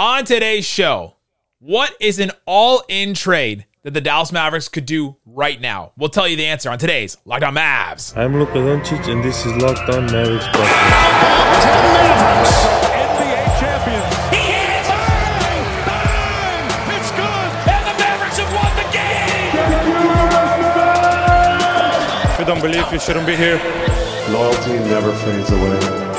On 0.00 0.24
today's 0.24 0.64
show, 0.64 1.16
what 1.58 1.94
is 2.00 2.18
an 2.20 2.30
all 2.46 2.82
in 2.88 3.12
trade 3.12 3.66
that 3.82 3.92
the 3.92 4.00
Dallas 4.00 4.32
Mavericks 4.32 4.66
could 4.66 4.86
do 4.86 5.16
right 5.26 5.60
now? 5.60 5.92
We'll 5.98 6.08
tell 6.08 6.26
you 6.26 6.36
the 6.36 6.46
answer 6.46 6.70
on 6.70 6.78
today's 6.78 7.18
Locked 7.26 7.44
On 7.44 7.54
Mavs. 7.54 8.16
I'm 8.16 8.34
Luka 8.34 8.54
Doncic, 8.54 9.12
and 9.12 9.22
this 9.22 9.44
is 9.44 9.54
Locked 9.56 9.90
On 9.90 10.06
Mavericks 10.06 10.46
podcast. 10.46 10.72
NBA 12.96 13.44
champions. 13.60 14.14
He 14.32 14.40
hits 14.40 14.88
Bang! 14.88 15.64
Bang! 15.84 16.64
It's 16.96 17.10
good! 17.10 17.50
And 17.68 17.84
the 17.84 17.92
Mavericks 18.00 18.38
have 18.38 18.52
won 18.56 18.72
the 18.80 18.88
game! 18.96 19.52
If 22.32 22.38
you 22.38 22.46
don't 22.46 22.62
believe, 22.62 22.90
you 22.90 22.98
shouldn't 22.98 23.26
be 23.26 23.36
here. 23.36 23.60
Loyalty 24.30 24.78
never 24.88 25.12
fades 25.12 25.50
away. 25.50 26.09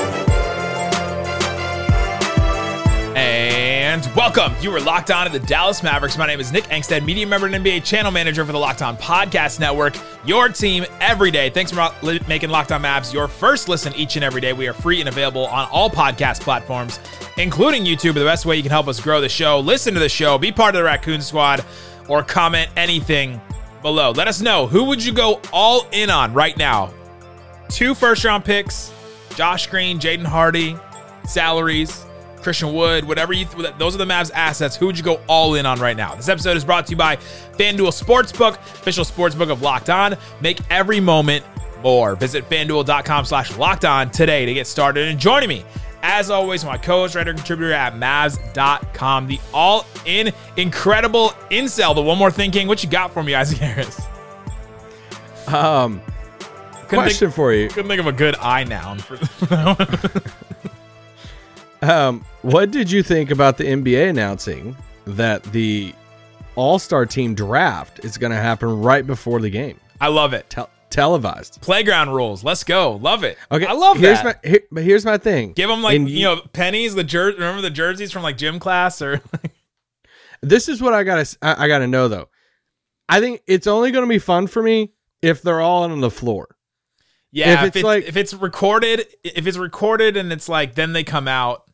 Welcome. 4.14 4.52
You 4.60 4.70
are 4.76 4.80
locked 4.80 5.10
on 5.10 5.24
to 5.24 5.32
the 5.32 5.44
Dallas 5.46 5.82
Mavericks. 5.82 6.18
My 6.18 6.26
name 6.26 6.38
is 6.38 6.52
Nick 6.52 6.64
Angstadt, 6.64 7.02
media 7.02 7.26
member 7.26 7.46
and 7.46 7.54
NBA 7.54 7.82
channel 7.82 8.12
manager 8.12 8.44
for 8.44 8.52
the 8.52 8.58
Locked 8.58 8.82
On 8.82 8.94
Podcast 8.94 9.58
Network. 9.58 9.94
Your 10.26 10.50
team 10.50 10.84
every 11.00 11.30
day. 11.30 11.48
Thanks 11.48 11.72
for 11.72 11.90
making 12.28 12.50
Locked 12.50 12.72
On 12.72 12.82
Mavs 12.82 13.14
your 13.14 13.26
first 13.26 13.70
listen 13.70 13.94
each 13.94 14.16
and 14.16 14.24
every 14.24 14.42
day. 14.42 14.52
We 14.52 14.68
are 14.68 14.74
free 14.74 15.00
and 15.00 15.08
available 15.08 15.46
on 15.46 15.66
all 15.70 15.88
podcast 15.88 16.42
platforms, 16.42 17.00
including 17.38 17.84
YouTube. 17.86 18.12
The 18.12 18.22
best 18.22 18.44
way 18.44 18.54
you 18.54 18.62
can 18.62 18.70
help 18.70 18.86
us 18.86 19.00
grow 19.00 19.18
the 19.18 19.30
show, 19.30 19.60
listen 19.60 19.94
to 19.94 20.00
the 20.00 20.10
show, 20.10 20.36
be 20.36 20.52
part 20.52 20.74
of 20.74 20.80
the 20.80 20.84
Raccoon 20.84 21.22
Squad, 21.22 21.64
or 22.06 22.22
comment 22.22 22.68
anything 22.76 23.40
below. 23.80 24.10
Let 24.10 24.28
us 24.28 24.42
know 24.42 24.66
who 24.66 24.84
would 24.84 25.02
you 25.02 25.14
go 25.14 25.40
all 25.54 25.86
in 25.90 26.10
on 26.10 26.34
right 26.34 26.56
now. 26.58 26.92
Two 27.70 27.94
first 27.94 28.24
round 28.24 28.44
picks, 28.44 28.92
Josh 29.36 29.68
Green, 29.68 29.98
Jaden 29.98 30.26
Hardy, 30.26 30.76
salaries. 31.26 32.04
Christian 32.42 32.72
Wood, 32.74 33.04
whatever 33.04 33.32
you, 33.32 33.44
th- 33.46 33.74
those 33.78 33.94
are 33.94 33.98
the 33.98 34.04
Mavs 34.04 34.30
assets. 34.34 34.76
Who 34.76 34.86
would 34.86 34.98
you 34.98 35.04
go 35.04 35.20
all 35.28 35.54
in 35.54 35.64
on 35.66 35.78
right 35.80 35.96
now? 35.96 36.14
This 36.14 36.28
episode 36.28 36.56
is 36.56 36.64
brought 36.64 36.86
to 36.86 36.90
you 36.90 36.96
by 36.96 37.16
FanDuel 37.16 37.92
Sportsbook, 38.02 38.54
official 38.54 39.04
sportsbook 39.04 39.50
of 39.50 39.62
Locked 39.62 39.90
On. 39.90 40.16
Make 40.40 40.58
every 40.70 41.00
moment 41.00 41.44
more. 41.82 42.14
Visit 42.16 42.48
fanduel.com 42.48 43.24
slash 43.24 43.56
locked 43.56 43.84
on 43.84 44.10
today 44.10 44.46
to 44.46 44.54
get 44.54 44.66
started. 44.66 45.08
And 45.08 45.18
joining 45.18 45.48
me, 45.48 45.64
as 46.02 46.30
always, 46.30 46.64
my 46.64 46.76
co-host, 46.78 47.14
writer, 47.14 47.32
contributor 47.34 47.72
at 47.72 47.94
Mavs.com, 47.94 49.26
the 49.28 49.40
all-in 49.54 50.32
incredible 50.56 51.28
incel, 51.50 51.94
the 51.94 52.02
one 52.02 52.18
more 52.18 52.30
thinking. 52.30 52.66
What 52.68 52.82
you 52.82 52.90
got 52.90 53.12
for 53.12 53.22
me, 53.22 53.34
Isaac 53.34 53.58
Harris? 53.58 54.00
Um, 55.48 56.00
Couldn't 56.88 56.88
question 57.04 57.28
think, 57.28 57.34
for 57.34 57.52
you. 57.52 57.68
couldn't 57.68 57.88
think 57.88 58.00
of 58.00 58.06
a 58.06 58.12
good 58.12 58.36
I 58.40 58.64
noun 58.64 58.98
for 58.98 59.16
Um, 61.82 62.24
what 62.42 62.70
did 62.70 62.90
you 62.90 63.02
think 63.02 63.30
about 63.30 63.58
the 63.58 63.64
NBA 63.64 64.08
announcing 64.10 64.76
that 65.06 65.42
the 65.44 65.92
All 66.54 66.78
Star 66.78 67.06
Team 67.06 67.34
draft 67.34 68.04
is 68.04 68.16
going 68.18 68.30
to 68.32 68.36
happen 68.38 68.80
right 68.80 69.06
before 69.06 69.40
the 69.40 69.50
game, 69.50 69.78
I 70.00 70.08
love 70.08 70.32
it. 70.32 70.48
Tel- 70.48 70.70
televised? 70.90 71.60
Playground 71.60 72.10
rules. 72.10 72.44
Let's 72.44 72.62
go. 72.64 72.92
Love 72.96 73.24
it. 73.24 73.36
Okay, 73.50 73.66
I 73.66 73.72
love 73.72 73.98
here's 73.98 74.22
that. 74.22 74.44
My, 74.44 74.48
here, 74.50 74.60
but 74.70 74.82
here's 74.84 75.04
my 75.04 75.18
thing. 75.18 75.52
Give 75.54 75.68
them 75.68 75.82
like 75.82 75.96
In- 75.96 76.06
you 76.06 76.22
know 76.24 76.40
pennies. 76.52 76.94
The 76.94 77.02
jer- 77.04 77.32
remember 77.32 77.60
the 77.62 77.70
jerseys 77.70 78.12
from 78.12 78.22
like 78.22 78.36
gym 78.36 78.58
class 78.58 79.02
or 79.02 79.20
This 80.42 80.68
is 80.68 80.80
what 80.82 80.92
I 80.94 81.04
gotta 81.04 81.36
I, 81.42 81.64
I 81.64 81.68
gotta 81.68 81.86
know 81.86 82.08
though. 82.08 82.28
I 83.08 83.20
think 83.20 83.42
it's 83.46 83.66
only 83.66 83.90
going 83.90 84.04
to 84.04 84.08
be 84.08 84.18
fun 84.18 84.46
for 84.46 84.62
me 84.62 84.92
if 85.20 85.42
they're 85.42 85.60
all 85.60 85.82
on 85.84 86.00
the 86.00 86.10
floor. 86.10 86.56
yeah. 87.30 87.54
If 87.54 87.58
If 87.60 87.66
it's 87.68 87.76
it's, 87.76 87.84
like- 87.84 88.04
if 88.04 88.16
it's 88.16 88.34
recorded, 88.34 89.06
if 89.24 89.46
it's 89.46 89.56
recorded 89.58 90.16
and 90.16 90.32
it's 90.32 90.48
like 90.48 90.74
then 90.74 90.92
they 90.92 91.04
come 91.04 91.26
out. 91.28 91.64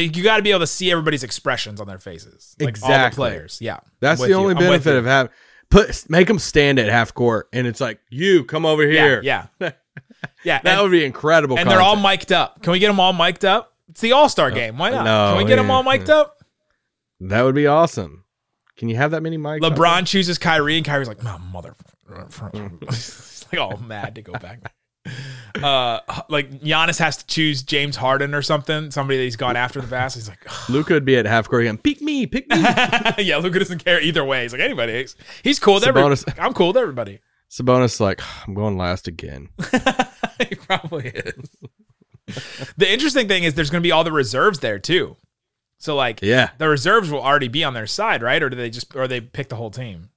You, 0.00 0.24
got 0.24 0.38
to 0.38 0.42
be 0.42 0.50
able 0.50 0.60
to 0.60 0.66
see 0.66 0.90
everybody's 0.90 1.22
expressions 1.22 1.80
on 1.80 1.86
their 1.86 1.98
faces, 1.98 2.56
like 2.58 2.66
all 2.82 2.88
the 2.88 2.94
Exactly. 2.94 3.16
players. 3.16 3.58
Yeah, 3.60 3.78
That's 4.00 4.20
the 4.20 4.32
only 4.32 4.54
you. 4.54 4.58
Benefit 4.60 4.96
of 4.96 5.04
having 5.04 5.30
put 5.70 6.10
make 6.10 6.26
them 6.26 6.38
stand 6.38 6.78
at 6.78 6.88
half 6.88 7.14
court, 7.14 7.48
and 7.52 7.66
it's 7.66 7.80
like 7.80 8.00
you 8.10 8.44
come 8.44 8.66
over 8.66 8.86
here. 8.86 9.20
Yeah, 9.22 9.46
yeah, 9.60 9.72
yeah. 10.42 10.60
that 10.62 10.66
and, 10.66 10.82
would 10.82 10.90
be 10.90 11.04
incredible. 11.04 11.58
and 11.58 11.70
they're 11.70 11.80
all 11.80 11.94
content. 11.94 12.20
mic'd 12.20 12.32
up. 12.32 12.62
Can 12.62 12.72
we 12.72 12.78
get 12.80 12.88
them 12.88 12.98
all 12.98 13.12
mic'd 13.12 13.44
up? 13.44 13.72
It's 13.88 14.00
the 14.00 14.12
All 14.12 14.28
Star 14.28 14.50
game. 14.50 14.78
Why 14.78 14.90
not? 14.90 15.04
no, 15.04 15.34
Can 15.36 15.44
we 15.44 15.48
get 15.48 15.56
them 15.56 15.70
all 15.70 15.82
mic'd 15.82 16.08
yeah. 16.08 16.16
up? 16.16 16.38
That 17.20 17.42
would 17.42 17.54
be 17.54 17.66
awesome. 17.66 18.24
Can 18.76 18.88
you 18.88 18.96
have 18.96 19.12
that 19.12 19.22
many 19.22 19.38
mics? 19.38 19.60
LeBron 19.60 20.06
chooses 20.06 20.38
Kyrie, 20.38 20.76
and 20.76 20.84
Kyrie's 20.84 21.06
like, 21.06 21.22
"No, 21.22 21.38
mother." 21.38 21.76
He's 22.52 23.46
like 23.52 23.60
all 23.60 23.76
mad 23.76 24.16
to 24.16 24.22
go 24.22 24.32
back. 24.32 24.72
Uh, 25.62 26.00
like 26.28 26.50
Giannis 26.60 26.98
has 26.98 27.16
to 27.18 27.26
choose 27.26 27.62
James 27.62 27.94
Harden 27.96 28.34
or 28.34 28.42
something, 28.42 28.90
somebody 28.90 29.18
that 29.18 29.24
he's 29.24 29.36
gone 29.36 29.54
after 29.56 29.80
the 29.80 29.86
past. 29.86 30.16
He's 30.16 30.28
like? 30.28 30.68
Luka 30.68 30.94
would 30.94 31.04
be 31.04 31.16
at 31.16 31.26
half 31.26 31.48
court 31.48 31.62
again. 31.62 31.78
Pick 31.78 32.00
me, 32.02 32.26
pick 32.26 32.48
me. 32.48 32.56
yeah, 33.18 33.36
Luka 33.36 33.60
doesn't 33.60 33.84
care 33.84 34.00
either 34.00 34.24
way. 34.24 34.42
He's 34.42 34.52
like, 34.52 34.60
anybody. 34.60 34.94
He's, 34.98 35.16
he's 35.44 35.58
cool 35.60 35.74
with 35.74 35.86
everybody. 35.86 36.16
Sabonis- 36.16 36.38
I'm 36.44 36.54
cool 36.54 36.68
with 36.68 36.76
everybody. 36.76 37.20
Sabonis 37.50 38.00
like 38.00 38.20
I'm 38.48 38.54
going 38.54 38.76
last 38.76 39.06
again. 39.06 39.48
he 40.48 40.56
probably 40.56 41.08
is. 41.08 41.48
the 42.76 42.90
interesting 42.92 43.28
thing 43.28 43.44
is 43.44 43.54
there's 43.54 43.70
going 43.70 43.82
to 43.82 43.86
be 43.86 43.92
all 43.92 44.02
the 44.02 44.10
reserves 44.12 44.58
there 44.58 44.80
too. 44.80 45.16
So 45.78 45.94
like, 45.94 46.20
Yeah. 46.20 46.50
the 46.58 46.68
reserves 46.68 47.10
will 47.10 47.22
already 47.22 47.48
be 47.48 47.62
on 47.62 47.74
their 47.74 47.86
side, 47.86 48.22
right? 48.22 48.42
Or 48.42 48.48
do 48.50 48.56
they 48.56 48.70
just, 48.70 48.96
or 48.96 49.06
they 49.06 49.20
pick 49.20 49.50
the 49.50 49.56
whole 49.56 49.70
team? 49.70 50.08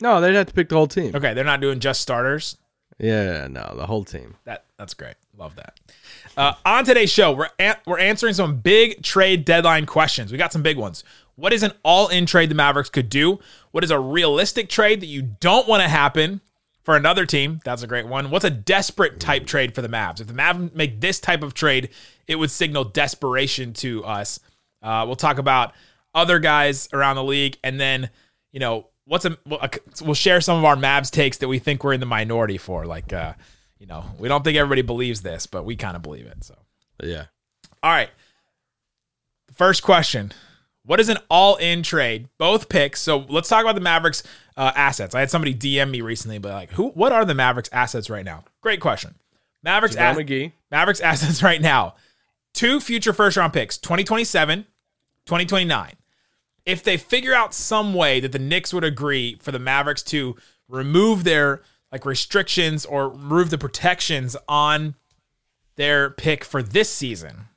No, 0.00 0.20
they'd 0.20 0.34
have 0.34 0.46
to 0.46 0.52
pick 0.52 0.68
the 0.68 0.74
whole 0.74 0.88
team. 0.88 1.14
Okay, 1.14 1.32
they're 1.34 1.44
not 1.44 1.60
doing 1.60 1.78
just 1.78 2.00
starters. 2.00 2.56
Yeah, 2.98 3.48
no, 3.48 3.74
the 3.76 3.86
whole 3.86 4.04
team. 4.04 4.36
That 4.44 4.64
that's 4.78 4.94
great. 4.94 5.16
Love 5.36 5.56
that. 5.56 5.80
Uh, 6.36 6.54
on 6.64 6.84
today's 6.84 7.10
show, 7.10 7.32
we're 7.32 7.50
we're 7.86 7.98
answering 7.98 8.34
some 8.34 8.58
big 8.58 9.02
trade 9.02 9.44
deadline 9.44 9.86
questions. 9.86 10.30
We 10.30 10.38
got 10.38 10.52
some 10.52 10.62
big 10.62 10.76
ones. 10.76 11.02
What 11.36 11.52
is 11.52 11.64
an 11.64 11.72
all-in 11.82 12.26
trade 12.26 12.48
the 12.48 12.54
Mavericks 12.54 12.90
could 12.90 13.08
do? 13.08 13.40
What 13.72 13.82
is 13.82 13.90
a 13.90 13.98
realistic 13.98 14.68
trade 14.68 15.00
that 15.00 15.06
you 15.06 15.22
don't 15.22 15.66
want 15.66 15.82
to 15.82 15.88
happen 15.88 16.40
for 16.84 16.96
another 16.96 17.26
team? 17.26 17.60
That's 17.64 17.82
a 17.82 17.88
great 17.88 18.06
one. 18.06 18.30
What's 18.30 18.44
a 18.44 18.50
desperate 18.50 19.18
type 19.18 19.44
trade 19.46 19.74
for 19.74 19.82
the 19.82 19.88
Mavs? 19.88 20.20
If 20.20 20.28
the 20.28 20.32
Mavs 20.32 20.72
make 20.74 21.00
this 21.00 21.18
type 21.18 21.42
of 21.42 21.52
trade, 21.52 21.88
it 22.28 22.36
would 22.36 22.52
signal 22.52 22.84
desperation 22.84 23.72
to 23.74 24.04
us. 24.04 24.38
Uh, 24.80 25.02
we'll 25.06 25.16
talk 25.16 25.38
about 25.38 25.72
other 26.14 26.38
guys 26.38 26.88
around 26.92 27.16
the 27.16 27.24
league, 27.24 27.58
and 27.64 27.80
then 27.80 28.10
you 28.52 28.60
know 28.60 28.86
what's 29.06 29.24
a 29.24 29.36
we'll, 29.46 30.14
share 30.14 30.40
some 30.40 30.58
of 30.58 30.64
our 30.64 30.76
Mavs 30.76 31.10
takes 31.10 31.38
that 31.38 31.48
we 31.48 31.58
think 31.58 31.84
we're 31.84 31.92
in 31.92 32.00
the 32.00 32.06
minority 32.06 32.58
for. 32.58 32.86
Like, 32.86 33.12
uh, 33.12 33.34
you 33.78 33.86
know, 33.86 34.04
we 34.18 34.28
don't 34.28 34.42
think 34.44 34.56
everybody 34.56 34.82
believes 34.82 35.22
this, 35.22 35.46
but 35.46 35.64
we 35.64 35.76
kind 35.76 35.96
of 35.96 36.02
believe 36.02 36.26
it. 36.26 36.42
So, 36.44 36.54
Yeah. 37.02 37.26
all 37.82 37.90
right. 37.90 38.10
First 39.52 39.82
question: 39.82 40.32
What 40.84 41.00
is 41.00 41.08
an 41.08 41.18
all-in 41.30 41.82
trade? 41.82 42.28
Both 42.38 42.68
picks. 42.68 43.00
So 43.00 43.18
let's 43.28 43.48
talk 43.48 43.62
about 43.62 43.74
the 43.74 43.80
Mavericks 43.80 44.22
uh, 44.56 44.72
assets. 44.74 45.14
I 45.14 45.20
had 45.20 45.30
somebody 45.30 45.54
DM 45.54 45.90
me 45.90 46.00
recently, 46.00 46.38
but 46.38 46.52
like, 46.52 46.70
who? 46.72 46.88
What 46.90 47.12
are 47.12 47.24
the 47.24 47.34
Mavericks 47.34 47.68
assets 47.72 48.10
right 48.10 48.24
now? 48.24 48.44
Great 48.60 48.80
question. 48.80 49.14
Mavericks 49.62 49.96
McGee. 49.96 50.52
Mavericks 50.70 51.00
assets 51.02 51.42
right 51.42 51.60
now. 51.60 51.94
Two 52.52 52.80
future 52.80 53.12
first 53.12 53.36
round 53.36 53.52
picks, 53.52 53.78
2027, 53.78 54.60
2029. 55.26 55.92
If 56.66 56.82
they 56.82 56.96
figure 56.96 57.34
out 57.34 57.54
some 57.54 57.94
way 57.94 58.20
that 58.20 58.32
the 58.32 58.38
Knicks 58.38 58.72
would 58.72 58.84
agree 58.84 59.36
for 59.40 59.52
the 59.52 59.58
Mavericks 59.58 60.02
to 60.04 60.36
remove 60.68 61.24
their 61.24 61.62
like 61.92 62.06
restrictions 62.06 62.84
or 62.84 63.08
remove 63.08 63.50
the 63.50 63.58
protections 63.58 64.36
on 64.48 64.94
their 65.76 66.10
pick 66.10 66.44
for 66.44 66.62
this 66.62 66.90
season, 66.90 67.48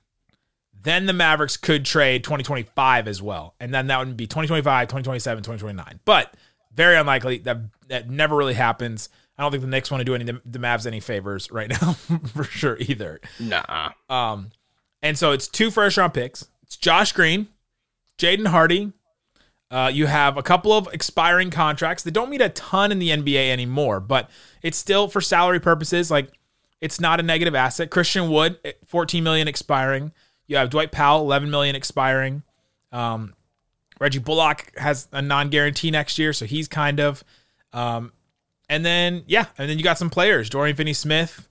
then 0.84 1.06
the 1.06 1.14
Mavericks 1.14 1.58
could 1.58 1.86
trade 1.86 2.24
2025 2.24 3.08
as 3.08 3.22
well. 3.22 3.56
And 3.60 3.74
then 3.74 3.88
that 3.88 4.00
would 4.00 4.18
be 4.18 4.28
2025, 4.28 4.88
2027, 4.88 5.44
2029. 5.44 6.00
But 6.06 6.34
very 6.78 6.96
unlikely. 6.96 7.40
That 7.40 7.58
that 7.90 8.10
never 8.10 8.38
really 8.38 8.54
happens. 8.54 9.10
I 9.38 9.44
don't 9.44 9.52
think 9.52 9.62
the 9.62 9.70
Knicks 9.70 9.92
want 9.92 10.02
to 10.02 10.06
do 10.06 10.16
any 10.16 10.24
the 10.24 10.60
Mavs 10.60 10.88
any 10.88 11.00
favors 11.00 11.52
right 11.52 11.70
now 11.82 11.94
for 11.94 12.44
sure 12.46 12.78
either. 12.80 13.20
Nah. 13.40 13.92
Um, 14.10 14.52
and 15.02 15.18
so 15.18 15.32
it's 15.32 15.48
two 15.48 15.72
first 15.72 15.98
round 15.98 16.14
picks. 16.14 16.48
It's 16.64 16.78
Josh 16.78 17.12
Green, 17.12 17.48
Jaden 18.18 18.48
Hardy. 18.48 18.94
Uh, 19.70 19.92
you 19.94 20.06
have 20.06 20.38
a 20.38 20.44
couple 20.44 20.72
of 20.72 20.88
expiring 20.94 21.50
contracts 21.50 22.04
that 22.04 22.12
don't 22.12 22.30
mean 22.30 22.42
a 22.42 22.50
ton 22.50 22.92
in 22.92 23.00
the 23.00 23.10
NBA 23.10 23.50
anymore, 23.50 24.00
but 24.00 24.30
it's 24.62 24.78
still 24.78 25.10
for 25.10 25.20
salary 25.20 25.60
purposes. 25.60 26.10
Like 26.10 26.32
it's 26.80 27.00
not 27.00 27.20
a 27.20 27.24
negative 27.24 27.54
asset. 27.54 27.90
Christian 27.90 28.30
Wood, 28.30 28.58
14 28.86 29.24
million 29.24 29.48
expiring. 29.48 30.14
You 30.48 30.58
have 30.58 30.70
Dwight 30.70 30.92
Powell, 30.92 31.22
11 31.22 31.50
million 31.50 31.76
expiring. 31.76 32.44
Um, 32.94 33.34
Reggie 34.00 34.20
Bullock 34.20 34.72
has 34.78 35.10
a 35.12 35.22
non-guarantee 35.22 35.92
next 35.92 36.18
year, 36.18 36.32
so 36.32 36.46
he's 36.46 36.68
kind 36.68 37.00
of. 37.00 37.24
Um, 37.74 38.14
and 38.70 38.86
then 38.86 39.24
yeah, 39.28 39.48
and 39.58 39.70
then 39.70 39.78
you 39.78 39.84
got 39.84 39.98
some 39.98 40.10
players: 40.10 40.50
Dorian 40.50 40.76
Finney-Smith. 40.76 41.48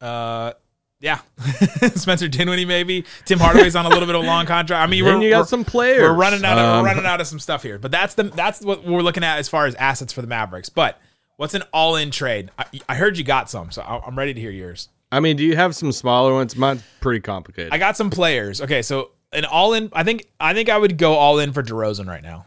Uh, 0.00 0.52
yeah, 1.00 1.20
Spencer 1.94 2.28
Dinwiddie 2.28 2.64
maybe. 2.64 3.04
Tim 3.24 3.38
Hardaway's 3.38 3.76
on 3.76 3.84
a 3.86 3.88
little 3.88 4.06
bit 4.06 4.14
of 4.14 4.22
a 4.24 4.26
long 4.26 4.46
contract. 4.46 4.82
I 4.82 4.90
mean, 4.90 5.04
Then 5.04 5.18
we're, 5.18 5.24
you 5.24 5.30
got 5.30 5.38
we're- 5.38 5.46
some 5.48 5.64
players. 5.64 6.00
We're 6.02 6.14
running 6.14 6.44
out. 6.44 6.58
Of, 6.58 6.64
Um, 6.64 6.82
we're 6.82 6.88
running 6.88 7.06
out 7.06 7.20
of 7.20 7.26
some 7.26 7.38
stuff 7.38 7.62
here, 7.62 7.78
but 7.78 7.90
that's 7.90 8.14
the 8.14 8.24
that's 8.24 8.62
what 8.62 8.84
we're 8.84 9.02
looking 9.02 9.22
at 9.24 9.38
as 9.38 9.48
far 9.48 9.66
as 9.66 9.74
assets 9.76 10.12
for 10.12 10.22
the 10.22 10.26
Mavericks. 10.28 10.68
But 10.68 10.98
what's 11.36 11.54
an 11.54 11.62
all-in 11.72 12.10
trade? 12.10 12.50
I, 12.58 12.64
I 12.88 12.94
heard 12.96 13.18
you 13.18 13.24
got 13.24 13.50
some, 13.50 13.70
so 13.70 13.82
I- 13.82 14.00
I'm 14.06 14.16
ready 14.18 14.32
to 14.34 14.40
hear 14.40 14.50
yours. 14.50 14.88
I 15.12 15.20
mean, 15.20 15.36
do 15.36 15.44
you 15.44 15.54
have 15.54 15.76
some 15.76 15.92
smaller 15.92 16.32
ones? 16.32 16.56
Mine's 16.56 16.82
pretty 17.00 17.20
complicated. 17.20 17.72
I 17.72 17.78
got 17.78 17.96
some 17.96 18.10
players. 18.10 18.60
Okay, 18.60 18.82
so 18.82 19.10
an 19.32 19.44
all 19.44 19.74
in. 19.74 19.90
I 19.92 20.02
think 20.02 20.26
I 20.40 20.52
think 20.54 20.68
I 20.68 20.78
would 20.78 20.96
go 20.98 21.14
all 21.14 21.38
in 21.38 21.52
for 21.52 21.62
DeRozan 21.62 22.06
right 22.08 22.22
now. 22.22 22.46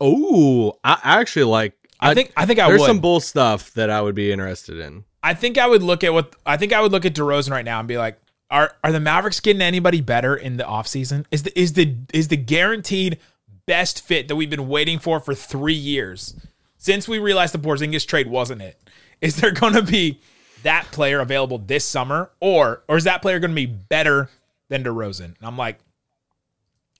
oh, 0.00 0.78
I 0.82 0.98
actually 1.02 1.44
like. 1.44 1.74
I, 2.00 2.14
think 2.14 2.32
I 2.36 2.46
think 2.46 2.58
I 2.58 2.66
would 2.66 2.72
there's 2.72 2.80
would. 2.80 2.86
some 2.86 3.00
bull 3.00 3.20
stuff 3.20 3.72
that 3.74 3.90
I 3.90 4.00
would 4.00 4.14
be 4.14 4.32
interested 4.32 4.78
in. 4.78 5.04
I 5.22 5.34
think 5.34 5.58
I 5.58 5.66
would 5.66 5.82
look 5.82 6.02
at 6.02 6.12
what 6.12 6.34
I 6.46 6.56
think 6.56 6.72
I 6.72 6.80
would 6.80 6.92
look 6.92 7.04
at 7.04 7.14
DeRozan 7.14 7.50
right 7.50 7.64
now 7.64 7.78
and 7.78 7.88
be 7.88 7.98
like, 7.98 8.18
are 8.50 8.74
are 8.82 8.92
the 8.92 9.00
Mavericks 9.00 9.40
getting 9.40 9.62
anybody 9.62 10.00
better 10.00 10.34
in 10.34 10.56
the 10.56 10.64
offseason? 10.64 11.26
Is 11.30 11.42
the 11.42 11.58
is 11.58 11.74
the 11.74 11.94
is 12.12 12.28
the 12.28 12.36
guaranteed 12.36 13.18
best 13.66 14.02
fit 14.04 14.28
that 14.28 14.36
we've 14.36 14.50
been 14.50 14.68
waiting 14.68 14.98
for 14.98 15.20
for 15.20 15.34
three 15.34 15.74
years 15.74 16.34
since 16.78 17.06
we 17.06 17.18
realized 17.18 17.54
the 17.54 17.58
Porzingis 17.58 18.06
trade 18.06 18.28
wasn't 18.28 18.62
it? 18.62 18.80
Is 19.20 19.36
there 19.36 19.50
going 19.52 19.74
to 19.74 19.82
be 19.82 20.20
that 20.62 20.90
player 20.92 21.20
available 21.20 21.58
this 21.58 21.84
summer, 21.84 22.30
or 22.40 22.82
or 22.88 22.96
is 22.96 23.04
that 23.04 23.22
player 23.22 23.38
going 23.38 23.52
to 23.52 23.54
be 23.54 23.66
better 23.66 24.30
than 24.68 24.82
DeRozan? 24.84 25.24
And 25.24 25.36
I'm 25.42 25.56
like, 25.56 25.78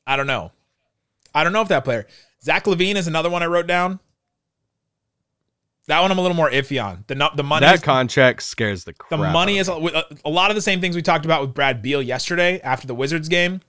I 0.06 0.16
don't 0.16 0.26
know. 0.26 0.52
I 1.34 1.44
don't 1.44 1.52
know 1.52 1.62
if 1.62 1.68
that 1.68 1.84
player. 1.84 2.06
Zach 2.42 2.64
LaVine 2.64 2.96
is 2.96 3.06
another 3.06 3.30
one 3.30 3.42
I 3.42 3.46
wrote 3.46 3.66
down. 3.66 4.00
That 5.86 6.00
one 6.00 6.10
I'm 6.12 6.18
a 6.18 6.20
little 6.22 6.36
more 6.36 6.50
iffy 6.50 6.82
on. 6.82 7.04
The 7.08 7.30
the 7.34 7.42
money 7.42 7.66
That 7.66 7.76
is- 7.76 7.80
contract 7.80 8.42
scares 8.42 8.84
the 8.84 8.92
crap. 8.92 9.10
the 9.10 9.16
money 9.16 9.58
is 9.58 9.68
of 9.68 9.82
me. 9.82 9.90
a, 9.94 10.04
a 10.24 10.30
lot 10.30 10.50
of 10.50 10.54
the 10.56 10.62
same 10.62 10.80
things 10.80 10.94
we 10.94 11.02
talked 11.02 11.24
about 11.24 11.40
with 11.40 11.52
Brad 11.54 11.82
Beal 11.82 12.00
yesterday 12.02 12.60
after 12.60 12.86
the 12.86 12.94
Wizards 12.94 13.28
game. 13.28 13.60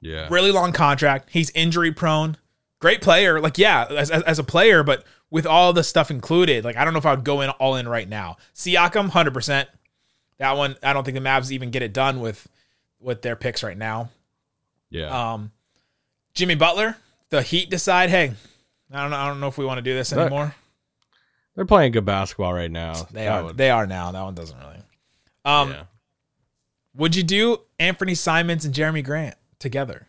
yeah. 0.00 0.26
Really 0.30 0.52
long 0.52 0.72
contract. 0.72 1.28
He's 1.30 1.50
injury 1.50 1.92
prone. 1.92 2.36
Great 2.78 3.00
player. 3.02 3.40
Like, 3.40 3.58
yeah, 3.58 3.86
as, 3.90 4.10
as, 4.10 4.22
as 4.22 4.38
a 4.38 4.44
player, 4.44 4.82
but 4.82 5.04
with 5.30 5.46
all 5.46 5.72
the 5.72 5.82
stuff 5.82 6.10
included, 6.10 6.64
like, 6.64 6.76
I 6.76 6.84
don't 6.84 6.92
know 6.92 6.98
if 6.98 7.06
I 7.06 7.12
would 7.14 7.24
go 7.24 7.40
in 7.40 7.50
all 7.50 7.74
in 7.76 7.88
right 7.88 8.08
now. 8.08 8.36
Siakam, 8.54 9.10
100%. 9.10 9.66
That 10.38 10.56
one, 10.56 10.76
I 10.82 10.92
don't 10.92 11.02
think 11.04 11.14
the 11.16 11.20
Mavs 11.22 11.50
even 11.50 11.70
get 11.70 11.82
it 11.82 11.92
done 11.92 12.20
with 12.20 12.46
with 13.00 13.22
their 13.22 13.34
picks 13.36 13.62
right 13.62 13.76
now. 13.76 14.10
Yeah. 14.90 15.32
Um, 15.34 15.50
Jimmy 16.34 16.54
Butler, 16.54 16.96
the 17.30 17.42
Heat 17.42 17.70
decide, 17.70 18.10
hey, 18.10 18.32
I 18.92 19.02
don't 19.02 19.10
know, 19.10 19.16
I 19.16 19.26
don't 19.26 19.40
know 19.40 19.48
if 19.48 19.56
we 19.58 19.64
want 19.64 19.78
to 19.78 19.82
do 19.82 19.94
this 19.94 20.10
That- 20.10 20.20
anymore. 20.20 20.54
They're 21.56 21.64
playing 21.64 21.92
good 21.92 22.04
basketball 22.04 22.52
right 22.52 22.70
now. 22.70 22.92
They 23.10 23.24
That 23.24 23.32
are. 23.32 23.44
would- 23.44 23.56
They 23.56 23.70
are 23.70 23.86
now. 23.86 24.12
That 24.12 24.22
one 24.22 24.34
doesn't 24.34 24.58
really. 24.58 24.76
Um, 25.44 25.70
yeah. 25.70 25.84
Would 26.94 27.16
you 27.16 27.22
do 27.22 27.60
Anthony 27.78 28.14
Simons 28.14 28.64
and 28.64 28.74
Jerami 28.74 29.02
Grant 29.04 29.36
together 29.58 30.06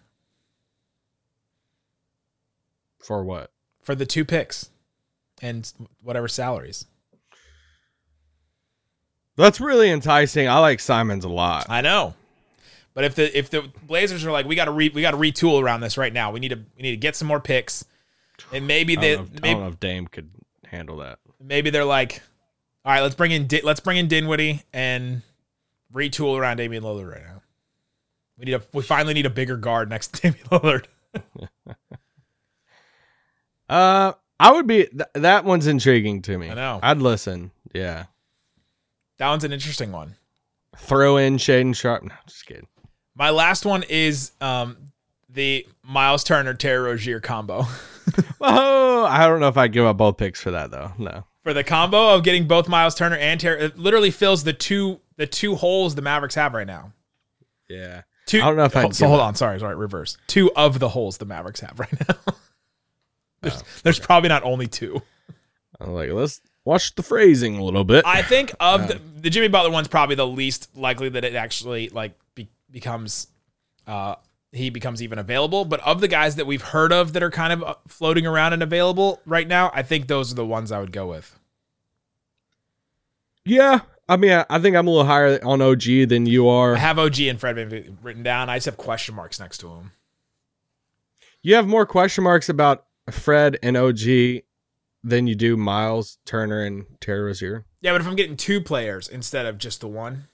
For 2.99 3.23
what? 3.23 3.51
for 3.81 3.95
the 3.95 4.05
two 4.05 4.25
picks 4.25 4.69
and 5.41 5.71
whatever 6.01 6.27
salaries? 6.27 6.85
That's 9.37 9.61
really 9.61 9.89
enticing. 9.91 10.47
I 10.49 10.57
like 10.59 10.79
Simons 10.79 11.23
a 11.23 11.29
lot. 11.29 11.67
I 11.69 11.81
know, 11.81 12.15
but 12.95 13.03
if 13.03 13.15
the 13.15 13.37
if 13.37 13.49
the 13.51 13.69
Blazers 13.83 14.25
are 14.25 14.31
like, 14.31 14.45
we 14.47 14.55
got 14.55 14.65
to 14.65 14.71
re 14.71 14.89
we 14.89 15.01
got 15.01 15.11
to 15.11 15.17
retool 15.17 15.61
around 15.61 15.81
this 15.81 15.97
right 15.97 16.11
now. 16.11 16.31
We 16.31 16.39
need 16.39 16.49
to 16.49 16.59
we 16.75 16.81
need 16.81 16.91
to 16.91 16.97
get 16.97 17.15
some 17.15 17.27
more 17.27 17.39
picks, 17.39 17.85
and 18.51 18.65
maybe 18.65 18.97
I 18.97 19.01
don't, 19.01 19.03
know, 19.17 19.23
if- 19.23 19.29
I 19.29 19.33
maybe, 19.41 19.53
don't 19.53 19.61
know 19.61 19.67
if 19.69 19.79
Dame 19.79 20.07
could 20.07 20.31
handle 20.65 20.97
that. 20.97 21.19
Maybe 21.41 21.69
they're 21.69 21.85
like, 21.85 22.21
all 22.85 22.91
right, 22.93 23.01
let's 23.01 23.15
bring 23.15 23.31
in 23.31 23.47
Di- 23.47 23.61
let's 23.61 23.79
bring 23.79 23.97
in 23.97 24.07
Dinwiddie 24.07 24.63
and 24.73 25.21
retool 25.93 26.37
around 26.37 26.57
Damian 26.57 26.83
Lillard 26.83 27.11
right 27.11 27.23
now. 27.23 27.41
We 28.37 28.45
need 28.45 28.53
a 28.53 28.61
we 28.73 28.83
finally 28.83 29.13
need 29.13 29.25
a 29.25 29.29
bigger 29.31 29.57
guard 29.57 29.89
next 29.89 30.13
to 30.15 30.21
Damian 30.31 30.45
Lillard. 30.47 30.85
Uh, 33.69 34.13
I 34.39 34.51
would 34.53 34.67
be. 34.67 34.85
Th- 34.85 35.09
that 35.13 35.43
one's 35.43 35.67
intriguing 35.67 36.21
to 36.23 36.37
me. 36.37 36.49
I 36.49 36.53
know. 36.53 36.79
I'd 36.81 36.99
listen. 36.99 37.51
Yeah. 37.73 38.05
That 39.17 39.27
one's 39.29 39.43
an 39.43 39.51
interesting 39.51 39.91
one. 39.91 40.15
Throw 40.77 41.17
in 41.17 41.37
Shaedon 41.37 41.75
Sharpe. 41.75 42.03
No, 42.03 42.13
just 42.27 42.45
kidding. 42.45 42.67
My 43.15 43.31
last 43.31 43.65
one 43.65 43.83
is 43.89 44.31
um, 44.39 44.77
the 45.27 45.65
Miles 45.83 46.23
Turner 46.23 46.53
Terry 46.53 46.79
Rozier 46.79 47.19
combo. 47.19 47.65
Oh, 48.41 49.05
I 49.05 49.27
don't 49.27 49.39
know 49.39 49.47
if 49.47 49.57
I'd 49.57 49.73
give 49.73 49.85
up 49.85 49.97
both 49.97 50.17
picks 50.17 50.41
for 50.41 50.51
that 50.51 50.71
though. 50.71 50.91
No. 50.97 51.25
For 51.43 51.53
the 51.53 51.63
combo 51.63 52.13
of 52.15 52.23
getting 52.23 52.47
both 52.47 52.67
Miles 52.67 52.95
Turner 52.95 53.15
and 53.15 53.39
Terry, 53.39 53.61
it 53.61 53.77
literally 53.77 54.11
fills 54.11 54.43
the 54.43 54.53
two 54.53 54.99
the 55.17 55.27
two 55.27 55.55
holes 55.55 55.95
the 55.95 56.01
Mavericks 56.01 56.35
have 56.35 56.53
right 56.53 56.67
now. 56.67 56.93
Yeah. 57.69 58.01
Two. 58.25 58.41
I 58.41 58.45
don't 58.45 58.57
know 58.57 58.65
if 58.65 58.75
I'd 58.75 58.95
so 58.95 59.07
hold 59.07 59.21
on, 59.21 59.35
sorry, 59.35 59.59
sorry, 59.59 59.75
reverse. 59.75 60.17
Two 60.27 60.51
of 60.55 60.79
the 60.79 60.89
holes 60.89 61.17
the 61.17 61.25
Mavericks 61.25 61.61
have 61.61 61.79
right 61.79 62.07
now. 62.07 62.15
there's, 63.41 63.63
there's 63.83 63.99
probably 63.99 64.29
not 64.29 64.43
only 64.43 64.67
two. 64.67 65.01
I'm 65.79 65.93
like, 65.93 66.11
let's 66.11 66.41
watch 66.65 66.93
the 66.95 67.03
phrasing 67.03 67.57
a 67.57 67.63
little 67.63 67.85
bit. 67.85 68.05
I 68.05 68.21
think 68.21 68.53
of 68.59 68.87
the, 68.87 68.99
the 69.21 69.29
Jimmy 69.29 69.47
Butler 69.47 69.71
one's 69.71 69.87
probably 69.87 70.15
the 70.15 70.27
least 70.27 70.75
likely 70.75 71.09
that 71.09 71.23
it 71.23 71.35
actually 71.35 71.89
like 71.89 72.13
be, 72.35 72.49
becomes 72.69 73.27
uh 73.87 74.15
he 74.51 74.69
becomes 74.69 75.01
even 75.01 75.19
available. 75.19 75.65
But 75.65 75.79
of 75.81 76.01
the 76.01 76.07
guys 76.07 76.35
that 76.35 76.45
we've 76.47 76.61
heard 76.61 76.91
of 76.91 77.13
that 77.13 77.23
are 77.23 77.31
kind 77.31 77.53
of 77.53 77.63
uh, 77.63 77.75
floating 77.87 78.25
around 78.25 78.53
and 78.53 78.63
available 78.63 79.21
right 79.25 79.47
now, 79.47 79.71
I 79.73 79.83
think 79.83 80.07
those 80.07 80.31
are 80.31 80.35
the 80.35 80.45
ones 80.45 80.71
I 80.71 80.79
would 80.79 80.91
go 80.91 81.07
with. 81.07 81.37
yeah. 83.45 83.81
I 84.09 84.15
mean, 84.15 84.45
I, 84.49 84.59
think 84.59 84.77
I'm 84.77 84.87
a 84.87 84.89
little 84.89 85.05
higher 85.05 85.37
on 85.43 85.61
OG 85.61 86.07
than 86.07 86.25
you 86.25 86.47
are. 86.47 86.75
I 86.75 86.79
have 86.79 86.97
OG 86.97 87.19
and 87.19 87.37
Fred 87.37 87.57
written 88.01 88.23
down. 88.23 88.49
I 88.49 88.55
just 88.55 88.65
have 88.67 88.77
question 88.77 89.15
marks 89.15 89.37
next 89.37 89.57
to 89.57 89.67
them. 89.67 89.91
You 91.41 91.55
have 91.55 91.67
more 91.67 91.85
question 91.85 92.23
marks 92.23 92.47
about 92.47 92.85
Fred 93.11 93.59
and 93.61 93.75
OG 93.75 94.43
than 95.03 95.27
you 95.27 95.35
do 95.35 95.57
Miles 95.57 96.19
Turner 96.25 96.63
and 96.63 96.85
Terry 97.01 97.19
Rozier. 97.21 97.65
Yeah, 97.81 97.91
but 97.91 97.99
if 97.99 98.07
I'm 98.07 98.15
getting 98.15 98.37
two 98.37 98.61
players 98.61 99.09
instead 99.09 99.45
of 99.45 99.57
just 99.57 99.81
the 99.81 99.89
one, 99.89 100.29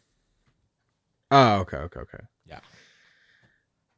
Oh, 1.31 1.61
okay, 1.61 1.77
okay, 1.77 1.99
okay. 2.01 2.23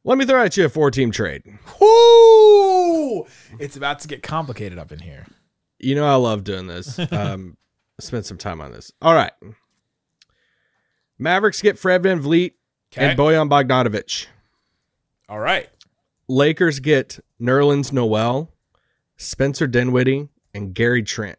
Let 0.06 0.18
me 0.18 0.24
throw 0.24 0.44
at 0.44 0.56
you 0.56 0.64
a 0.64 0.68
four 0.68 0.92
team 0.92 1.10
trade. 1.10 1.42
whoo, 1.80 3.26
it's 3.58 3.76
about 3.76 3.98
to 4.00 4.08
get 4.08 4.22
complicated 4.22 4.78
up 4.78 4.92
in 4.92 5.00
here. 5.00 5.26
You 5.80 5.96
know 5.96 6.06
I 6.06 6.14
love 6.14 6.44
doing 6.44 6.68
this. 6.68 6.98
Um, 7.12 7.56
spend 7.98 8.24
some 8.24 8.38
time 8.38 8.60
on 8.60 8.70
this. 8.70 8.92
All 9.02 9.14
right. 9.14 9.32
Mavericks 11.18 11.60
get 11.60 11.76
Fred 11.78 12.02
VanVleet 12.02 12.52
Okay, 12.92 13.04
and 13.10 13.18
Bojan 13.18 13.48
Bogdanovic. 13.50 14.26
all 15.28 15.40
right. 15.40 15.68
Lakers 16.28 16.78
get 16.78 17.18
Nerlens 17.40 17.92
Noel, 17.92 18.52
Spencer 19.16 19.66
Dinwiddie, 19.66 20.28
and 20.54 20.72
Gary 20.72 21.02
Trent. 21.02 21.38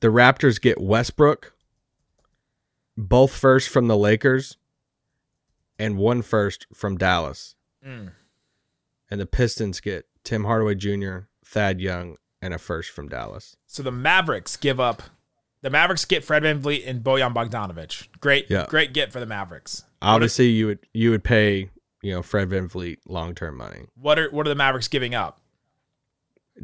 The 0.00 0.08
Raptors 0.08 0.60
get 0.60 0.80
Westbrook, 0.80 1.52
both 2.96 3.34
first 3.34 3.68
from 3.70 3.88
the 3.88 3.96
Lakers, 3.96 4.56
and 5.78 5.96
one 5.96 6.22
first 6.22 6.66
from 6.74 6.96
Dallas. 6.96 7.54
Mm. 7.86 8.12
And 9.10 9.20
the 9.20 9.26
Pistons 9.26 9.80
get 9.80 10.06
Tim 10.24 10.44
Hardaway 10.44 10.74
Jr., 10.74 11.18
Thad 11.44 11.80
Young, 11.80 12.16
and 12.42 12.52
a 12.54 12.58
first 12.58 12.90
from 12.90 13.08
Dallas. 13.08 13.56
So 13.66 13.82
the 13.82 13.92
Mavericks 13.92 14.56
give 14.56 14.80
up. 14.80 15.02
The 15.62 15.70
Mavericks 15.70 16.04
get 16.04 16.22
Fred 16.24 16.42
VanVleet 16.42 16.86
and 16.86 17.02
Bojan 17.02 17.32
Bogdanovic. 17.34 18.08
Great, 18.20 18.50
Yeah. 18.50 18.66
great 18.68 18.92
get 18.92 19.12
for 19.12 19.20
the 19.20 19.26
Mavericks. 19.26 19.84
Obviously, 20.02 20.48
you 20.50 20.66
would 20.66 20.78
you 20.92 21.10
would 21.10 21.24
pay 21.24 21.70
you 22.02 22.12
know 22.12 22.22
Fred 22.22 22.50
VanVleet 22.50 22.98
long 23.06 23.34
term 23.34 23.56
money. 23.56 23.86
What 23.94 24.18
are 24.18 24.30
what 24.30 24.46
are 24.46 24.50
the 24.50 24.54
Mavericks 24.54 24.88
giving 24.88 25.14
up? 25.14 25.40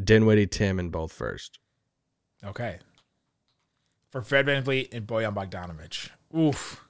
Dinwiddie, 0.02 0.47
Tim, 0.47 0.78
and 0.78 0.92
both 0.92 1.12
first. 1.12 1.59
Okay. 2.45 2.78
For 4.11 4.23
Fred 4.23 4.47
VanVleet 4.47 4.92
and 4.92 5.07
Bojan 5.07 5.35
Bogdanovic. 5.35 6.11
Oof. 6.37 6.85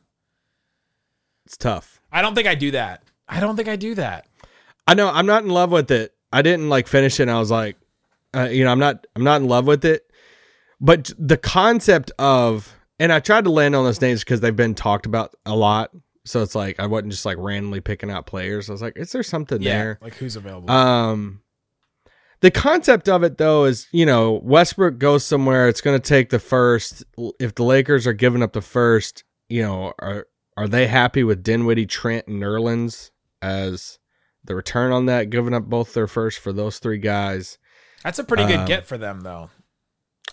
It's 1.46 1.56
tough. 1.56 2.00
I 2.10 2.22
don't 2.22 2.34
think 2.34 2.46
I 2.48 2.54
do 2.54 2.70
that. 2.72 3.02
I 3.28 3.40
don't 3.40 3.56
think 3.56 3.68
I 3.68 3.76
do 3.76 3.94
that. 3.96 4.26
I 4.86 4.94
know 4.94 5.08
I'm 5.10 5.26
not 5.26 5.44
in 5.44 5.50
love 5.50 5.70
with 5.70 5.90
it. 5.90 6.14
I 6.32 6.42
didn't 6.42 6.68
like 6.68 6.86
finish 6.86 7.18
it. 7.20 7.24
and 7.24 7.30
I 7.30 7.38
was 7.38 7.50
like, 7.50 7.76
uh, 8.34 8.48
you 8.50 8.64
know, 8.64 8.70
I'm 8.72 8.78
not 8.78 9.06
I'm 9.16 9.24
not 9.24 9.40
in 9.40 9.48
love 9.48 9.66
with 9.66 9.84
it. 9.84 10.10
But 10.80 11.12
the 11.18 11.36
concept 11.36 12.10
of 12.18 12.74
and 12.98 13.12
I 13.12 13.20
tried 13.20 13.44
to 13.44 13.50
land 13.50 13.74
on 13.74 13.84
those 13.84 14.00
names 14.00 14.20
because 14.20 14.40
they've 14.40 14.54
been 14.54 14.74
talked 14.74 15.06
about 15.06 15.34
a 15.46 15.54
lot. 15.56 15.90
So 16.24 16.42
it's 16.42 16.54
like 16.54 16.78
I 16.80 16.86
wasn't 16.86 17.12
just 17.12 17.24
like 17.24 17.36
randomly 17.38 17.80
picking 17.80 18.10
out 18.10 18.26
players. 18.26 18.68
I 18.68 18.72
was 18.72 18.82
like, 18.82 18.96
is 18.96 19.12
there 19.12 19.22
something 19.22 19.60
Yeah. 19.62 19.78
there? 19.78 19.98
Like 20.00 20.14
who's 20.14 20.36
available? 20.36 20.70
Um, 20.70 21.42
the 22.40 22.50
concept 22.50 23.08
of 23.08 23.22
it 23.22 23.38
though 23.38 23.64
is, 23.64 23.86
you 23.92 24.04
know, 24.06 24.40
Westbrook 24.42 24.98
goes 24.98 25.24
somewhere. 25.24 25.68
It's 25.68 25.80
going 25.80 26.00
to 26.00 26.08
take 26.08 26.30
the 26.30 26.38
first. 26.38 27.04
If 27.38 27.54
the 27.54 27.64
Lakers 27.64 28.06
are 28.06 28.12
giving 28.12 28.42
up 28.42 28.52
the 28.52 28.60
first, 28.62 29.24
you 29.48 29.62
know, 29.62 29.92
are 29.98 30.26
are 30.56 30.68
they 30.68 30.86
happy 30.86 31.24
with 31.24 31.42
Dinwiddie, 31.42 31.86
Trent, 31.86 32.26
and 32.26 32.42
Nerlens 32.42 33.10
as 33.40 33.98
the 34.44 34.54
return 34.54 34.92
on 34.92 35.06
that? 35.06 35.30
Giving 35.30 35.54
up 35.54 35.64
both 35.64 35.94
their 35.94 36.06
first 36.06 36.38
for 36.38 36.52
those 36.52 36.78
three 36.78 36.98
guys. 36.98 37.58
That's 38.02 38.18
a 38.18 38.24
pretty 38.24 38.46
good 38.46 38.60
um, 38.60 38.66
get 38.66 38.84
for 38.84 38.98
them 38.98 39.20
though. 39.20 39.50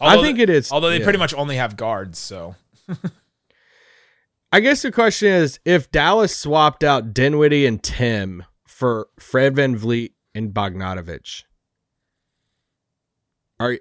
I 0.02 0.22
think 0.22 0.40
it 0.40 0.50
is. 0.50 0.72
Although 0.72 0.90
they 0.90 1.00
yeah. 1.00 1.04
pretty 1.04 1.20
much 1.20 1.34
only 1.34 1.58
have 1.58 1.76
guards, 1.76 2.18
so 2.20 2.56
I 4.52 4.60
guess 4.62 4.82
the 4.82 4.92
question 4.92 5.30
is 5.30 5.60
if 5.66 5.92
Dallas 5.92 6.36
swapped 6.36 6.84
out 6.84 7.14
Dinwiddie 7.14 7.66
and 7.66 7.82
Tim 7.82 8.44
for 8.66 9.08
Fred 9.20 9.56
VanVleet 9.56 10.14
and 10.34 10.54
Bogdanovic, 10.54 11.44
are 13.60 13.78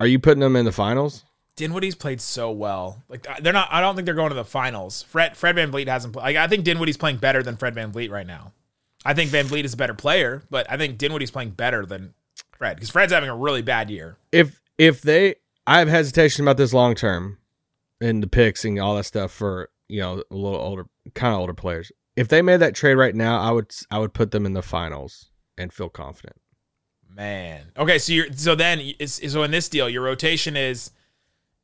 are 0.00 0.06
you 0.06 0.18
putting 0.18 0.40
them 0.40 0.56
in 0.56 0.64
the 0.64 0.72
finals? 0.72 1.24
Dinwiddie's 1.56 1.94
played 1.94 2.20
so 2.20 2.50
well. 2.50 3.02
Like 3.08 3.26
they're 3.40 3.52
not. 3.52 3.68
I 3.70 3.80
don't 3.80 3.94
think 3.94 4.06
they're 4.06 4.14
going 4.14 4.30
to 4.30 4.34
the 4.34 4.44
finals. 4.44 5.02
Fred 5.02 5.36
Fred 5.36 5.56
VanVleet 5.56 5.86
hasn't. 5.86 6.16
Like, 6.16 6.36
I 6.36 6.46
think 6.46 6.64
Dinwiddie's 6.64 6.96
playing 6.96 7.18
better 7.18 7.42
than 7.42 7.56
Fred 7.56 7.74
VanVleet 7.74 8.10
right 8.10 8.26
now. 8.26 8.52
I 9.04 9.14
think 9.14 9.30
VanVleet 9.30 9.64
is 9.64 9.74
a 9.74 9.76
better 9.76 9.94
player, 9.94 10.42
but 10.48 10.70
I 10.70 10.76
think 10.76 10.96
Dinwiddie's 10.96 11.30
playing 11.30 11.50
better 11.50 11.84
than 11.84 12.14
Fred 12.52 12.76
because 12.76 12.90
Fred's 12.90 13.12
having 13.12 13.28
a 13.28 13.36
really 13.36 13.62
bad 13.62 13.90
year. 13.90 14.16
If 14.30 14.60
if 14.78 15.02
they, 15.02 15.36
I 15.66 15.80
have 15.80 15.88
hesitation 15.88 16.44
about 16.44 16.56
this 16.56 16.72
long 16.72 16.94
term, 16.94 17.38
and 18.00 18.22
the 18.22 18.26
picks 18.26 18.64
and 18.64 18.78
all 18.78 18.96
that 18.96 19.04
stuff 19.04 19.32
for 19.32 19.70
you 19.88 20.00
know 20.00 20.22
a 20.30 20.34
little 20.34 20.58
older, 20.58 20.86
kind 21.14 21.34
of 21.34 21.40
older 21.40 21.54
players. 21.54 21.92
If 22.16 22.28
they 22.28 22.42
made 22.42 22.58
that 22.58 22.74
trade 22.74 22.94
right 22.94 23.14
now, 23.14 23.40
I 23.40 23.50
would 23.50 23.72
I 23.90 23.98
would 23.98 24.14
put 24.14 24.30
them 24.30 24.46
in 24.46 24.52
the 24.52 24.62
finals 24.62 25.30
and 25.58 25.72
feel 25.72 25.88
confident. 25.88 26.36
Man. 27.08 27.72
Okay, 27.76 27.98
so 27.98 28.12
you're 28.12 28.32
so 28.32 28.54
then 28.54 28.92
so 29.04 29.42
in 29.42 29.50
this 29.50 29.68
deal, 29.68 29.88
your 29.88 30.02
rotation 30.02 30.56
is 30.56 30.92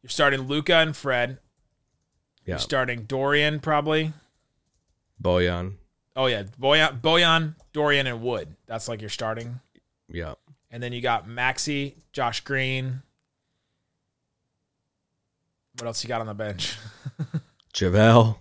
you're 0.02 0.10
starting 0.10 0.42
Luka 0.42 0.76
and 0.76 0.96
Fred. 0.96 1.38
Yeah, 2.44 2.54
You're 2.54 2.58
starting 2.60 3.02
Dorian 3.02 3.60
probably. 3.60 4.12
Bojan. 5.22 5.74
Oh 6.16 6.26
yeah, 6.26 6.44
Bojan, 6.60 7.00
Bojan, 7.00 7.54
Dorian, 7.72 8.06
and 8.06 8.22
Wood. 8.22 8.56
That's 8.66 8.88
like 8.88 9.00
your 9.00 9.10
starting. 9.10 9.60
Yeah, 10.10 10.34
And 10.70 10.82
then 10.82 10.92
you 10.94 11.02
got 11.02 11.28
Maxi, 11.28 11.94
Josh 12.12 12.40
Green. 12.40 13.02
What 15.78 15.86
else 15.86 16.02
you 16.02 16.08
got 16.08 16.20
on 16.20 16.26
the 16.26 16.34
bench? 16.34 16.76
JaVale. 17.74 18.36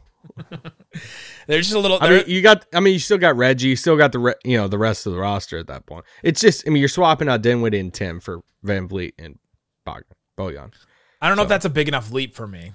There's 1.48 1.68
just 1.68 1.76
a 1.76 1.80
little. 1.80 1.98
I 2.02 2.10
mean, 2.10 2.24
you 2.28 2.42
got. 2.42 2.66
I 2.74 2.80
mean, 2.80 2.94
you 2.94 3.00
still 3.00 3.18
got 3.18 3.36
Reggie. 3.36 3.68
You 3.68 3.76
still 3.76 3.98
got 3.98 4.12
the 4.12 4.20
re, 4.20 4.34
you 4.44 4.58
know 4.58 4.68
the 4.68 4.78
rest 4.78 5.06
of 5.06 5.14
the 5.14 5.20
roster 5.20 5.58
at 5.58 5.68
that 5.68 5.86
point. 5.86 6.06
It's 6.24 6.42
just. 6.42 6.68
I 6.68 6.72
mean, 6.72 6.80
you're 6.80 6.90
swapping 6.90 7.30
out 7.30 7.42
Dinwiddie 7.42 7.80
and 7.80 7.94
Tim 7.94 8.20
for 8.20 8.42
VanVleet 8.66 9.14
and 9.20 9.38
Bogdan 9.86 10.16
Bojan. 10.38 10.74
I 11.22 11.28
don't 11.28 11.38
know 11.38 11.44
if 11.44 11.50
that's 11.50 11.66
a 11.66 11.70
big 11.70 11.88
enough 11.88 12.12
leap 12.12 12.36
for 12.36 12.48
me. 12.48 12.74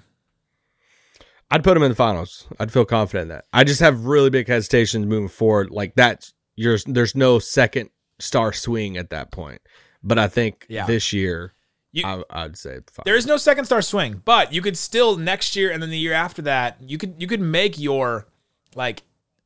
I'd 1.51 1.63
put 1.63 1.77
him 1.77 1.83
in 1.83 1.89
the 1.91 1.95
finals. 1.95 2.47
I'd 2.59 2.71
feel 2.71 2.85
confident 2.85 3.23
in 3.23 3.27
that. 3.29 3.45
I 3.53 3.63
just 3.63 3.79
have 3.81 4.05
really 4.05 4.29
big 4.29 4.47
hesitations 4.47 5.05
moving 5.05 5.27
forward. 5.29 5.69
Like 5.71 5.95
that, 5.95 6.31
you're 6.55 6.77
there's 6.87 7.15
no 7.15 7.39
second 7.39 7.89
star 8.19 8.53
swing 8.53 8.97
at 8.97 9.11
that 9.11 9.31
point. 9.31 9.61
But 10.03 10.17
I 10.19 10.27
think 10.27 10.65
Yeah. 10.67 10.85
this 10.85 11.13
year, 11.13 11.53
You- 11.91 12.05
I, 12.05 12.23
I'd 12.29 12.57
say 12.57 12.79
finals. 12.91 13.03
There 13.05 13.15
is 13.15 13.25
no 13.27 13.37
second 13.37 13.65
star 13.65 13.81
swing, 13.81 14.21
but 14.25 14.51
you 14.51 14.61
could 14.61 14.77
still 14.77 15.15
next 15.15 15.55
year 15.55 15.71
and 15.71 15.81
then 15.81 15.89
the 15.91 15.97
year 15.97 16.13
after 16.13 16.41
that, 16.43 16.77
you 16.81 16.97
could 16.97 17.15
you 17.19 17.27
could 17.27 17.41
make 17.41 17.77
your 17.77 18.27
like 18.75 19.03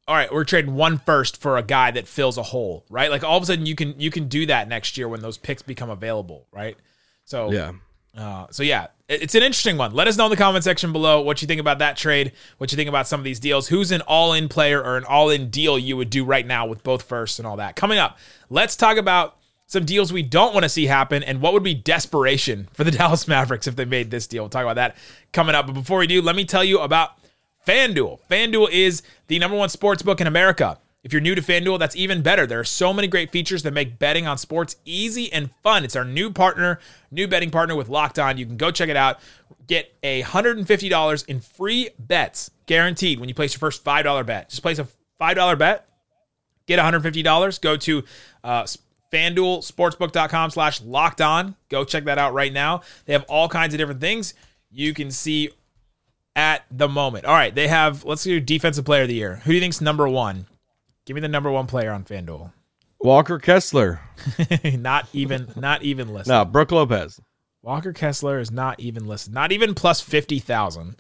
all 0.08 0.16
right, 0.16 0.32
we're 0.32 0.46
trading 0.46 0.74
one 0.76 1.00
first 1.00 1.36
for 1.36 1.58
a 1.58 1.62
guy 1.64 1.92
that 1.92 2.08
fills 2.08 2.38
a 2.38 2.44
hole, 2.44 2.86
right? 2.90 3.12
Like 3.12 3.26
all 3.26 3.36
of 3.36 3.44
a 3.44 3.46
sudden 3.48 3.66
you 3.66 3.76
can 3.76 4.00
you 4.00 4.10
can 4.10 4.30
do 4.30 4.46
that 4.46 4.70
next 4.70 4.98
year 4.98 5.10
when 5.10 5.20
those 5.20 5.38
picks 5.38 5.62
become 5.62 5.90
available, 5.90 6.48
right? 6.54 6.78
So 7.26 7.52
yeah. 7.52 7.74
Uh, 8.18 8.48
so 8.50 8.64
yeah, 8.64 8.88
it's 9.08 9.36
an 9.36 9.44
interesting 9.44 9.78
one. 9.78 9.94
Let 9.94 10.08
us 10.08 10.18
know 10.18 10.26
in 10.26 10.32
the 10.32 10.38
comment 10.38 10.64
section 10.64 10.92
below 10.92 11.22
what 11.22 11.42
you 11.42 11.48
think 11.48 11.62
about 11.62 11.80
that 11.80 11.98
trade, 11.98 12.32
what 12.58 12.72
you 12.72 12.76
think 12.76 12.90
about 12.90 13.08
some 13.08 13.20
of 13.20 13.24
these 13.24 13.40
deals, 13.40 13.68
who's 13.68 13.92
an 13.92 14.02
all-in 14.02 14.50
player 14.50 14.82
or 14.82 14.98
an 14.98 15.06
all-in 15.06 15.50
deal 15.50 15.78
you 15.78 15.96
would 15.96 16.10
do 16.10 16.26
right 16.26 16.46
now 16.46 16.66
with 16.66 16.84
both 16.84 17.04
firsts 17.04 17.38
and 17.38 17.48
all 17.48 17.58
that. 17.58 17.76
Coming 17.76 18.00
up, 18.00 18.18
let's 18.50 18.76
talk 18.76 18.98
about 18.98 19.38
some 19.68 19.86
deals 19.86 20.12
we 20.12 20.24
don't 20.24 20.54
want 20.54 20.64
to 20.64 20.70
see 20.70 20.88
happen 20.88 21.22
and 21.24 21.42
what 21.42 21.54
would 21.54 21.64
be 21.64 21.76
desperation 21.76 22.68
for 22.74 22.84
the 22.84 22.92
Dallas 22.98 23.28
Mavericks 23.28 23.68
if 23.68 23.76
they 23.76 23.86
made 23.86 24.10
this 24.10 24.26
deal. 24.26 24.44
We'll 24.44 24.50
talk 24.50 24.64
about 24.64 24.76
that 24.76 24.98
coming 25.32 25.54
up. 25.54 25.68
But 25.68 25.74
before 25.74 26.00
we 26.00 26.08
do, 26.08 26.22
let 26.22 26.36
me 26.36 26.46
tell 26.46 26.64
you 26.64 26.80
about 26.80 27.12
FanDuel. 27.68 28.20
FanDuel 28.30 28.72
is 28.72 29.04
the 29.28 29.38
number 29.38 29.58
one 29.58 29.70
sports 29.70 30.02
book 30.02 30.20
in 30.20 30.28
America. 30.28 30.80
If 31.08 31.14
you're 31.14 31.22
new 31.22 31.36
to 31.36 31.42
FanDuel, 31.42 31.80
that's 31.80 31.96
even 31.96 32.22
better. 32.22 32.46
There 32.46 32.60
are 32.60 32.66
so 32.66 32.92
many 32.92 33.08
great 33.08 33.32
features 33.32 33.64
that 33.64 33.72
make 33.72 33.98
betting 33.98 34.28
on 34.28 34.38
sports 34.38 34.76
easy 34.84 35.32
and 35.32 35.50
fun. 35.64 35.86
It's 35.86 35.96
our 35.96 36.04
new 36.04 36.34
partner, 36.34 36.82
new 37.12 37.30
betting 37.30 37.50
partner 37.50 37.78
with 37.78 37.88
Locked 37.88 38.20
On. 38.20 38.38
You 38.38 38.46
can 38.46 38.58
go 38.58 38.72
check 38.72 38.90
it 38.90 38.98
out. 38.98 39.22
Get 39.68 39.94
a 40.04 40.22
$150 40.24 41.26
in 41.30 41.40
free 41.40 41.92
bets 41.98 42.52
guaranteed 42.66 43.22
when 43.22 43.30
you 43.30 43.36
place 43.36 43.54
your 43.54 43.60
first 43.60 43.86
$5 43.86 44.26
bet. 44.26 44.50
Just 44.50 44.62
place 44.62 44.80
a 44.80 44.88
$5 45.18 45.58
bet, 45.58 45.88
get 46.66 46.78
$150. 46.78 47.62
Go 47.62 47.78
to 47.78 48.04
uh, 48.44 48.66
FanDuelSportsbook.com 49.10 50.50
slash 50.52 50.82
locked 50.82 51.22
on. 51.22 51.56
Go 51.70 51.86
check 51.86 52.04
that 52.04 52.18
out 52.18 52.34
right 52.34 52.52
now. 52.52 52.82
They 53.06 53.14
have 53.14 53.24
all 53.30 53.48
kinds 53.48 53.74
of 53.74 53.78
different 53.78 54.02
things 54.02 54.34
you 54.70 54.94
can 54.94 55.12
see 55.12 55.52
at 56.36 56.66
the 56.70 56.90
moment. 56.90 57.24
All 57.24 57.34
right, 57.34 57.56
they 57.56 57.70
have, 57.70 58.04
let's 58.04 58.26
do 58.26 58.42
defensive 58.42 58.84
player 58.84 59.04
of 59.04 59.08
the 59.08 59.16
year. 59.16 59.38
Who 59.46 59.52
do 59.52 59.56
you 59.56 59.62
think's 59.62 59.80
number 59.80 60.10
one? 60.10 60.48
Give 61.08 61.16
me 61.16 61.22
the 61.22 61.30
number 61.30 61.50
one 61.50 61.68
player 61.68 61.94
on 61.94 62.04
FanDuel. 62.04 62.52
Walker 63.00 63.40
Kessler. 63.40 64.02
not 64.66 65.08
even, 65.14 65.48
not 65.56 65.82
even 65.82 66.10
listed. 66.10 66.28
No, 66.28 66.44
Brook 66.44 66.74
Lopez. 66.74 67.22
Walker 67.62 67.94
Kessler 67.94 68.42
is 68.42 68.52
not 68.52 68.82
even 68.82 69.08
listed. 69.08 69.34
Not 69.34 69.54
even 69.54 69.74
plus 69.74 70.02
50,000. 70.02 70.96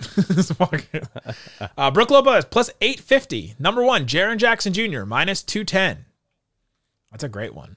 uh, 1.77 1.91
Brook 1.91 2.09
Lopez 2.09 2.45
plus 2.45 2.69
850. 2.79 3.55
Number 3.59 3.83
one, 3.83 4.05
Jaren 4.05 4.37
Jackson 4.37 4.71
Jr. 4.71 5.03
minus 5.03 5.43
210. 5.43 6.05
That's 7.11 7.25
a 7.25 7.29
great 7.29 7.53
one. 7.53 7.75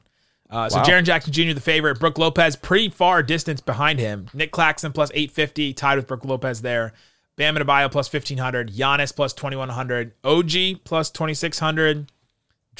Uh, 0.48 0.68
so 0.68 0.78
Wow. 0.78 0.84
Jaren 0.84 1.04
Jackson 1.04 1.32
Jr. 1.32 1.54
the 1.54 1.60
favorite. 1.60 1.98
Brook 1.98 2.16
Lopez 2.16 2.54
pretty 2.54 2.90
far 2.90 3.24
distance 3.24 3.60
behind 3.60 3.98
him. 3.98 4.28
Nic 4.32 4.52
Claxton 4.52 4.92
plus 4.92 5.10
850, 5.12 5.72
tied 5.74 5.96
with 5.96 6.06
Brook 6.06 6.24
Lopez 6.24 6.62
there. 6.62 6.92
Bam 7.34 7.56
Adebayo 7.56 7.90
plus 7.90 8.12
1500. 8.12 8.70
Giannis 8.70 9.16
plus 9.16 9.32
2100. 9.32 10.12
OG 10.22 10.84
plus 10.84 11.10
2600. 11.10 12.12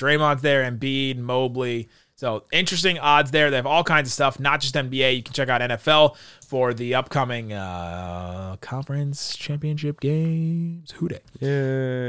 Draymond's 0.00 0.40
there, 0.42 0.69
Embiid, 0.71 1.19
Mobley. 1.19 1.88
So 2.16 2.45
interesting 2.52 2.99
odds 2.99 3.30
there. 3.30 3.50
They 3.50 3.57
have 3.57 3.66
all 3.66 3.85
kinds 3.85 4.09
of 4.09 4.12
stuff, 4.12 4.38
not 4.40 4.61
just 4.61 4.75
NBA. 4.75 5.16
You 5.16 5.23
can 5.23 5.33
check 5.33 5.49
out 5.49 5.61
NFL 5.61 6.16
for 6.47 6.75
the 6.75 6.95
upcoming 6.95 7.52
uh, 7.52 8.57
conference 8.61 9.37
championship 9.37 10.00
games. 10.00 10.90
Who? 10.92 11.09
Yeah. 11.40 11.49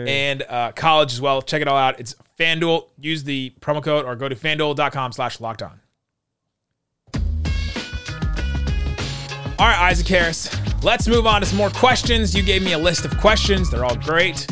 and 0.07 0.43
uh, 0.49 0.71
college 0.73 1.13
as 1.13 1.21
well. 1.21 1.41
Check 1.41 1.61
it 1.61 1.67
all 1.67 1.77
out. 1.77 1.99
It's 1.99 2.15
FanDuel. 2.37 2.87
Use 2.99 3.23
the 3.23 3.53
promo 3.61 3.83
code 3.83 4.05
or 4.05 4.15
go 4.15 4.27
to 4.27 4.35
fanduel.com 4.35 5.11
slash 5.13 5.39
locked 5.39 5.61
on. 5.61 5.79
All 9.59 9.67
right, 9.67 9.79
Isaac 9.89 10.07
Harris. 10.07 10.49
Let's 10.83 11.07
move 11.07 11.27
on 11.27 11.41
to 11.41 11.47
some 11.47 11.57
more 11.57 11.69
questions. 11.69 12.35
You 12.35 12.41
gave 12.43 12.63
me 12.63 12.73
a 12.73 12.77
list 12.79 13.05
of 13.05 13.15
questions. 13.19 13.69
They're 13.69 13.85
all 13.85 13.95
great. 13.95 14.47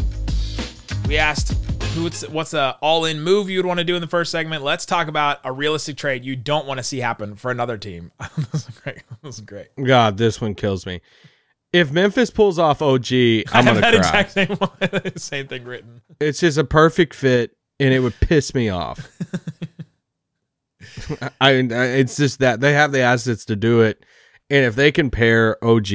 We 1.08 1.18
asked 1.18 1.54
who's 1.94 2.22
what's 2.30 2.54
a 2.54 2.78
all-in 2.82 3.22
move 3.22 3.50
you 3.50 3.58
would 3.60 3.66
want 3.66 3.80
to 3.80 3.84
do 3.84 3.96
in 3.96 4.02
the 4.02 4.08
first 4.08 4.32
segment. 4.32 4.64
Let's 4.64 4.86
talk 4.86 5.08
about 5.08 5.40
a 5.44 5.52
realistic 5.52 5.98
trade 5.98 6.24
you 6.26 6.36
don't 6.36 6.66
want 6.66 6.78
to 6.78 6.84
see 6.84 7.00
happen 7.00 7.36
for 7.36 7.52
another 7.52 7.78
team. 7.78 8.12
this 8.52 8.68
is 8.68 8.80
great. 8.84 9.04
This 9.24 9.36
is 9.36 9.42
great. 9.42 9.68
God, 9.82 10.18
this 10.18 10.40
one 10.42 10.56
kills 10.56 10.86
me. 10.86 11.02
If 11.72 11.92
Memphis 11.92 12.32
pulls 12.32 12.58
off 12.58 12.82
OG, 12.82 13.12
I 13.12 13.44
I'm 13.54 13.66
have 13.66 13.80
gonna 13.80 13.82
that 13.82 14.02
cry. 14.02 14.20
exact 14.22 14.32
same 14.32 14.48
one, 14.58 15.18
same 15.18 15.48
thing 15.48 15.64
written. 15.66 16.02
It's 16.20 16.40
just 16.40 16.58
a 16.58 16.64
perfect 16.64 17.14
fit, 17.14 17.52
and 17.80 17.94
it 17.94 18.00
would 18.00 18.20
piss 18.22 18.54
me 18.56 18.70
off. 18.70 19.08
I, 21.42 21.52
I 21.52 21.62
it's 21.62 22.18
just 22.18 22.40
that 22.40 22.60
they 22.60 22.74
have 22.74 22.92
the 22.92 23.02
assets 23.02 23.46
to 23.46 23.56
do 23.56 23.82
it, 23.82 24.04
and 24.50 24.66
if 24.66 24.76
they 24.76 24.92
can 24.92 25.10
pair 25.12 25.64
OG 25.64 25.88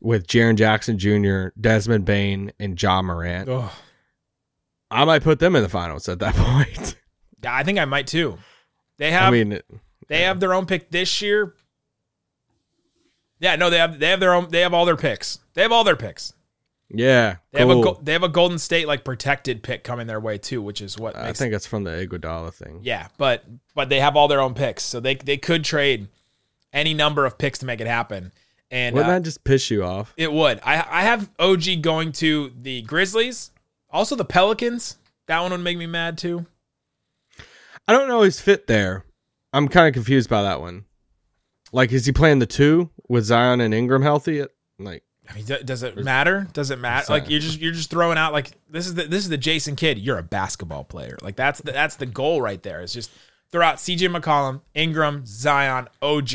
with 0.00 0.26
Jaren 0.26 0.56
Jackson 0.56 0.98
Jr., 0.98 1.48
Desmond 1.60 2.04
Bane, 2.04 2.52
and 2.58 2.80
Ja 2.80 3.00
Morant, 3.02 3.48
Ugh. 3.48 3.70
I 4.90 5.04
might 5.04 5.22
put 5.22 5.38
them 5.38 5.56
in 5.56 5.62
the 5.62 5.68
finals 5.68 6.08
at 6.08 6.18
that 6.20 6.34
point. 6.36 6.96
Yeah, 7.42 7.54
I 7.54 7.62
think 7.64 7.78
I 7.78 7.84
might 7.84 8.06
too. 8.06 8.38
They 8.98 9.10
have 9.12 9.28
I 9.28 9.30
mean, 9.30 9.60
They 10.08 10.22
have 10.22 10.40
their 10.40 10.54
own 10.54 10.66
pick 10.66 10.90
this 10.90 11.20
year. 11.20 11.54
Yeah, 13.38 13.56
no, 13.56 13.68
they 13.70 13.78
have 13.78 13.98
they 13.98 14.08
have 14.08 14.20
their 14.20 14.32
own. 14.34 14.48
They 14.50 14.60
have 14.62 14.72
all 14.72 14.84
their 14.86 14.96
picks. 14.96 15.38
They 15.54 15.62
have 15.62 15.72
all 15.72 15.84
their 15.84 15.96
picks. 15.96 16.32
yeah, 16.88 17.36
They 17.52 17.58
have 17.60 17.68
a 17.70 17.94
they 18.02 18.12
have 18.12 18.22
a 18.22 18.28
Golden 18.28 18.58
State 18.58 18.86
like 18.86 19.04
protected 19.04 19.62
pick 19.62 19.84
coming 19.84 20.06
their 20.06 20.20
way 20.20 20.38
too, 20.38 20.62
which 20.62 20.80
is 20.80 20.98
what 20.98 21.16
I 21.16 21.32
think 21.32 21.52
it's 21.52 21.66
from 21.66 21.84
the 21.84 21.90
Iguodala 21.90 22.54
thing. 22.54 22.80
yeah. 22.82 23.08
But 23.18 23.44
but 23.74 23.88
they 23.90 24.00
have 24.00 24.16
all 24.16 24.28
their 24.28 24.40
own 24.40 24.54
picks, 24.54 24.82
so 24.84 25.00
they 25.00 25.16
they 25.16 25.36
could 25.36 25.64
trade 25.64 26.08
any 26.72 26.94
number 26.94 27.26
of 27.26 27.36
picks 27.36 27.58
to 27.58 27.66
make 27.66 27.80
it 27.82 27.86
happen, 27.86 28.32
and 28.70 28.94
Wouldn't 28.94 29.10
uh, 29.10 29.14
that 29.16 29.22
just 29.24 29.44
piss 29.44 29.70
you 29.70 29.84
off? 29.84 30.14
it 30.16 30.32
would. 30.32 30.60
I 30.64 30.76
I 30.88 31.02
have 31.02 31.30
OG 31.38 31.82
going 31.82 32.12
to 32.12 32.52
the 32.58 32.80
Grizzlies, 32.82 33.50
also 33.90 34.16
the 34.16 34.24
Pelicans. 34.24 34.96
That 35.26 35.40
one 35.40 35.50
would 35.52 35.60
make 35.60 35.78
me 35.78 35.86
mad 35.86 36.18
too. 36.18 36.46
I 37.88 37.92
don't 37.92 38.08
know 38.08 38.22
his 38.22 38.40
fit 38.40 38.66
there. 38.66 39.04
I'm 39.52 39.68
kind 39.68 39.88
of 39.88 39.94
confused 39.94 40.28
by 40.28 40.42
that 40.42 40.60
one. 40.60 40.84
Like, 41.72 41.92
is 41.92 42.06
he 42.06 42.12
playing 42.12 42.38
the 42.38 42.46
two 42.46 42.90
with 43.08 43.24
Zion 43.24 43.60
and 43.60 43.72
Ingram 43.74 44.02
healthy? 44.02 44.44
Like, 44.78 45.02
I 45.28 45.34
mean, 45.34 45.44
does 45.64 45.82
it 45.82 45.96
matter? 45.96 46.46
Does 46.52 46.70
it 46.70 46.78
matter? 46.78 47.12
Like 47.12 47.28
you're 47.28 47.40
just 47.40 47.58
you're 47.60 47.72
just 47.72 47.90
throwing 47.90 48.18
out 48.18 48.32
like 48.32 48.52
this 48.70 48.86
is 48.86 48.94
the 48.94 49.04
this 49.04 49.24
is 49.24 49.28
the 49.28 49.36
Jason 49.36 49.74
Kidd. 49.74 49.98
You're 49.98 50.18
a 50.18 50.22
basketball 50.22 50.84
player. 50.84 51.18
Like 51.20 51.36
that's 51.36 51.60
the, 51.60 51.72
that's 51.72 51.96
the 51.96 52.06
goal 52.06 52.40
right 52.40 52.62
there. 52.62 52.80
Is 52.80 52.92
just 52.92 53.10
throw 53.50 53.64
out 53.64 53.80
C.J. 53.80 54.08
McCollum, 54.08 54.60
Ingram, 54.74 55.24
Zion, 55.26 55.88
OG. 56.00 56.30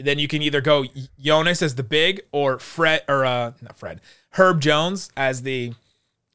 Then 0.00 0.18
you 0.18 0.28
can 0.28 0.42
either 0.42 0.60
go 0.60 0.86
Jonas 1.20 1.60
as 1.60 1.74
the 1.74 1.82
big 1.82 2.22
or 2.32 2.58
Fred 2.58 3.02
or 3.08 3.24
uh 3.26 3.52
not 3.60 3.76
Fred 3.76 4.00
Herb 4.30 4.60
Jones 4.60 5.10
as 5.16 5.42
the 5.42 5.74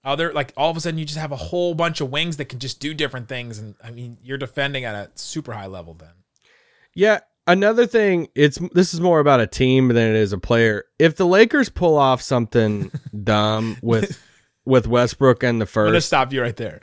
other. 0.04 0.34
Like 0.34 0.54
all 0.58 0.70
of 0.70 0.78
a 0.78 0.80
sudden 0.80 0.98
you 0.98 1.06
just 1.06 1.18
have 1.20 1.32
a 1.32 1.36
whole 1.38 1.74
bunch 1.76 2.02
of 2.02 2.12
wings 2.12 2.38
that 2.38 2.46
can 2.46 2.60
just 2.60 2.80
do 2.80 2.94
different 2.94 3.28
things. 3.28 3.58
And 3.60 3.76
I 3.84 3.92
mean 3.92 4.18
you're 4.24 4.38
defending 4.38 4.86
at 4.86 4.96
a 4.96 5.10
super 5.16 5.54
high 5.54 5.68
level 5.68 5.94
then. 5.94 6.10
yeah, 6.94 7.20
another 7.48 7.86
thing, 7.86 8.28
it's 8.36 8.58
this 8.74 8.94
is 8.94 9.02
more 9.02 9.20
about 9.20 9.40
a 9.40 9.48
team 9.48 9.88
than 9.90 10.10
it 10.10 10.16
is 10.16 10.34
a 10.34 10.38
player. 10.38 10.86
If 11.00 11.16
the 11.16 11.26
Lakers 11.28 11.70
pull 11.70 11.98
off 11.98 12.22
something 12.22 12.92
dumb 13.24 13.78
with 13.82 14.22
with 14.66 14.88
Westbrook 14.88 15.44
and 15.44 15.60
the 15.62 15.66
I'm 15.76 15.86
gonna 15.88 16.02
stop 16.02 16.32
you 16.34 16.42
right 16.42 16.56
there. 16.56 16.82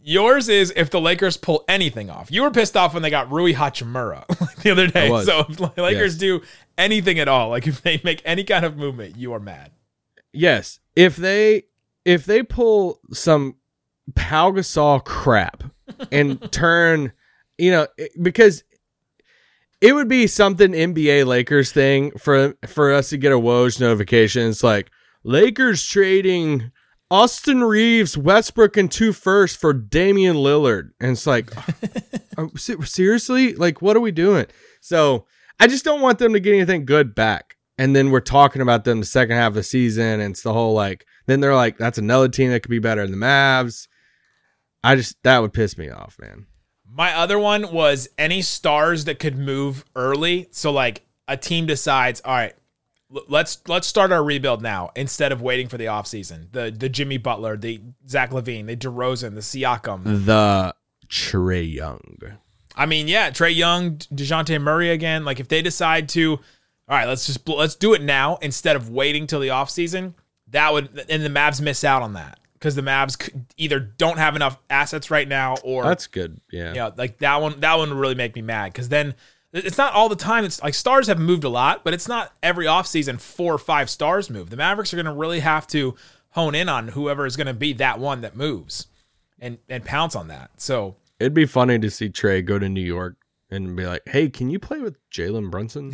Yours 0.00 0.48
is 0.48 0.72
if 0.74 0.88
the 0.88 1.00
Lakers 1.00 1.36
pull 1.36 1.64
anything 1.68 2.08
off. 2.08 2.30
You 2.30 2.42
were 2.42 2.50
pissed 2.50 2.74
off 2.78 2.94
when 2.94 3.02
they 3.02 3.10
got 3.10 3.30
Rui 3.30 3.52
Hachimura 3.52 4.24
the 4.62 4.70
other 4.70 4.86
day. 4.86 5.08
So 5.24 5.40
if 5.48 5.58
the 5.58 5.70
Lakers 5.82 6.14
Yes. 6.14 6.16
do 6.16 6.40
anything 6.78 7.18
at 7.18 7.28
all, 7.28 7.50
like 7.50 7.66
if 7.66 7.82
they 7.82 8.00
make 8.02 8.22
any 8.24 8.42
kind 8.44 8.64
of 8.64 8.78
movement, 8.78 9.16
you 9.18 9.34
are 9.34 9.40
mad. 9.40 9.72
yes, 10.32 10.78
if 10.96 11.16
they 11.16 11.64
if 12.08 12.24
they 12.24 12.42
pull 12.42 13.00
some 13.12 13.54
Pau 14.14 14.50
Gasol 14.50 15.04
crap 15.04 15.62
and 16.10 16.40
turn, 16.52 17.12
you 17.58 17.70
know, 17.70 17.86
because 18.22 18.64
it 19.82 19.92
would 19.92 20.08
be 20.08 20.26
something 20.26 20.72
NBA 20.72 21.26
Lakers 21.26 21.70
thing 21.70 22.12
for 22.12 22.54
for 22.66 22.94
us 22.94 23.10
to 23.10 23.18
get 23.18 23.32
a 23.32 23.36
Woj 23.36 23.78
notification. 23.78 24.48
It's 24.48 24.64
like 24.64 24.90
Lakers 25.22 25.84
trading 25.84 26.72
Austin 27.10 27.62
Reaves, 27.62 28.16
Westbrook, 28.16 28.78
and 28.78 28.90
two 28.90 29.12
firsts 29.12 29.58
for 29.58 29.74
Damian 29.74 30.36
Lillard, 30.36 30.92
and 31.00 31.12
it's 31.12 31.26
like, 31.26 31.52
oh, 32.38 32.48
se- 32.56 32.80
seriously, 32.84 33.52
like 33.52 33.82
what 33.82 33.98
are 33.98 34.00
we 34.00 34.12
doing? 34.12 34.46
So 34.80 35.26
I 35.60 35.66
just 35.66 35.84
don't 35.84 36.00
want 36.00 36.18
them 36.18 36.32
to 36.32 36.40
get 36.40 36.54
anything 36.54 36.86
good 36.86 37.14
back. 37.14 37.56
And 37.76 37.94
then 37.94 38.10
we're 38.10 38.20
talking 38.20 38.62
about 38.62 38.84
them 38.84 39.00
the 39.00 39.06
second 39.06 39.36
half 39.36 39.48
of 39.48 39.54
the 39.54 39.62
season, 39.62 40.20
and 40.20 40.32
it's 40.32 40.42
the 40.42 40.54
whole 40.54 40.72
like. 40.72 41.04
Then 41.28 41.40
they're 41.40 41.54
like, 41.54 41.76
that's 41.76 41.98
another 41.98 42.28
team 42.28 42.50
that 42.50 42.60
could 42.60 42.70
be 42.70 42.78
better 42.78 43.02
than 43.02 43.12
the 43.20 43.24
Mavs. 43.24 43.86
I 44.82 44.96
just 44.96 45.22
that 45.24 45.40
would 45.40 45.52
piss 45.52 45.76
me 45.76 45.90
off, 45.90 46.16
man. 46.18 46.46
My 46.90 47.14
other 47.14 47.38
one 47.38 47.70
was 47.70 48.08
any 48.16 48.40
stars 48.40 49.04
that 49.04 49.18
could 49.18 49.36
move 49.36 49.84
early. 49.94 50.48
So 50.52 50.72
like 50.72 51.02
a 51.28 51.36
team 51.36 51.66
decides, 51.66 52.22
all 52.24 52.32
right, 52.32 52.54
let's 53.28 53.58
let's 53.68 53.86
start 53.86 54.10
our 54.10 54.24
rebuild 54.24 54.62
now 54.62 54.90
instead 54.96 55.30
of 55.30 55.42
waiting 55.42 55.68
for 55.68 55.76
the 55.76 55.84
offseason. 55.84 56.50
The 56.52 56.74
the 56.74 56.88
Jimmy 56.88 57.18
Butler, 57.18 57.58
the 57.58 57.82
Zach 58.08 58.30
LaVine, 58.30 58.66
the 58.66 58.76
DeRozan, 58.76 59.34
the 59.34 59.42
Siakam. 59.42 60.24
The 60.24 60.74
Trae 61.10 61.70
Young. 61.70 62.16
I 62.74 62.86
mean, 62.86 63.06
yeah, 63.06 63.30
Trae 63.30 63.54
Young, 63.54 63.98
Dejounte 63.98 64.58
Murray 64.62 64.88
again. 64.88 65.26
Like 65.26 65.40
if 65.40 65.48
they 65.48 65.60
decide 65.60 66.08
to, 66.10 66.32
all 66.32 66.96
right, 66.96 67.06
let's 67.06 67.26
just 67.26 67.46
let's 67.46 67.74
do 67.74 67.92
it 67.92 68.00
now 68.00 68.38
instead 68.40 68.76
of 68.76 68.88
waiting 68.88 69.26
till 69.26 69.40
the 69.40 69.48
offseason, 69.48 70.14
that 70.50 70.72
would 70.72 71.04
and 71.08 71.22
the 71.24 71.28
Mavs 71.30 71.60
miss 71.60 71.84
out 71.84 72.02
on 72.02 72.14
that 72.14 72.38
because 72.54 72.74
the 72.74 72.82
Mavs 72.82 73.18
could- 73.18 73.46
either 73.56 73.78
don't 73.78 74.18
have 74.18 74.34
enough 74.36 74.58
assets 74.68 75.10
right 75.10 75.28
now 75.28 75.56
or 75.62 75.84
That's 75.84 76.06
good. 76.06 76.40
Yeah. 76.50 76.74
yeah, 76.74 76.90
like 76.96 77.18
that 77.18 77.40
one. 77.40 77.60
That 77.60 77.78
one 77.78 77.90
would 77.90 77.98
really 77.98 78.14
make 78.14 78.34
me 78.34 78.42
mad 78.42 78.72
because 78.72 78.88
then 78.88 79.14
it's 79.52 79.78
not 79.78 79.92
all 79.94 80.08
the 80.08 80.16
time. 80.16 80.44
It's 80.44 80.62
like 80.62 80.74
stars 80.74 81.06
have 81.06 81.18
moved 81.18 81.44
a 81.44 81.48
lot, 81.48 81.84
but 81.84 81.94
it's 81.94 82.08
not 82.08 82.34
every 82.42 82.66
offseason 82.66 83.20
four 83.20 83.54
or 83.54 83.58
five 83.58 83.88
stars 83.88 84.28
move. 84.28 84.50
The 84.50 84.56
Mavericks 84.56 84.92
are 84.92 84.96
going 84.96 85.06
to 85.06 85.12
really 85.12 85.40
have 85.40 85.66
to 85.68 85.94
hone 86.30 86.54
in 86.54 86.68
on 86.68 86.88
whoever 86.88 87.24
is 87.26 87.36
going 87.36 87.46
to 87.46 87.54
be 87.54 87.72
that 87.74 87.98
one 87.98 88.20
that 88.20 88.36
moves 88.36 88.86
and 89.38 89.58
and 89.68 89.84
pounce 89.84 90.14
on 90.16 90.28
that. 90.28 90.50
So 90.58 90.96
It'd 91.20 91.34
be 91.34 91.46
funny 91.46 91.78
to 91.78 91.90
see 91.90 92.08
Trae 92.10 92.44
go 92.44 92.58
to 92.58 92.68
New 92.68 92.80
York 92.84 93.16
and 93.50 93.76
be 93.76 93.86
like, 93.86 94.02
"Hey, 94.08 94.28
can 94.28 94.50
you 94.50 94.58
play 94.58 94.80
with 94.80 94.96
Jalen 95.10 95.50
Brunson?" 95.50 95.92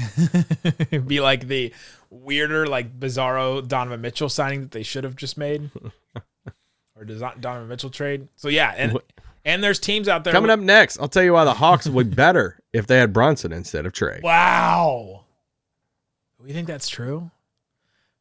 be 1.06 1.20
like 1.20 1.46
the 1.48 1.72
weirder, 2.10 2.66
like 2.66 2.98
bizarro 2.98 3.66
Donovan 3.66 4.00
Mitchell 4.00 4.28
signing 4.28 4.62
that 4.62 4.70
they 4.72 4.82
should 4.82 5.04
have 5.04 5.16
just 5.16 5.36
made, 5.38 5.70
or 6.96 7.04
does 7.04 7.20
not 7.20 7.40
Donovan 7.40 7.68
Mitchell 7.68 7.90
trade. 7.90 8.28
So 8.36 8.48
yeah, 8.48 8.74
and 8.76 8.98
and 9.44 9.62
there's 9.62 9.78
teams 9.78 10.08
out 10.08 10.24
there 10.24 10.32
Coming 10.32 10.50
up 10.50 10.60
next, 10.60 10.98
I'll 10.98 11.08
tell 11.08 11.22
you 11.22 11.32
why 11.34 11.44
the 11.44 11.54
Hawks 11.54 11.86
would 11.86 12.10
be 12.10 12.16
better 12.16 12.58
if 12.72 12.86
they 12.86 12.98
had 12.98 13.12
Brunson 13.12 13.52
instead 13.52 13.86
of 13.86 13.92
Trae. 13.92 14.22
Wow. 14.22 15.24
Do 16.40 16.48
you 16.48 16.54
think 16.54 16.66
that's 16.66 16.88
true? 16.88 17.30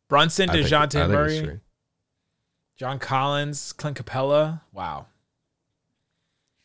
Brunson, 0.07 0.49
I 0.49 0.53
think- 0.53 0.67
I 0.67 0.69
DeJounte 0.85 0.91
think 0.91 1.09
Murray. 1.09 1.59
John 2.77 2.97
Collins, 2.99 3.73
Clint 3.73 3.97
Capela. 3.97 4.61
Wow. 4.71 5.07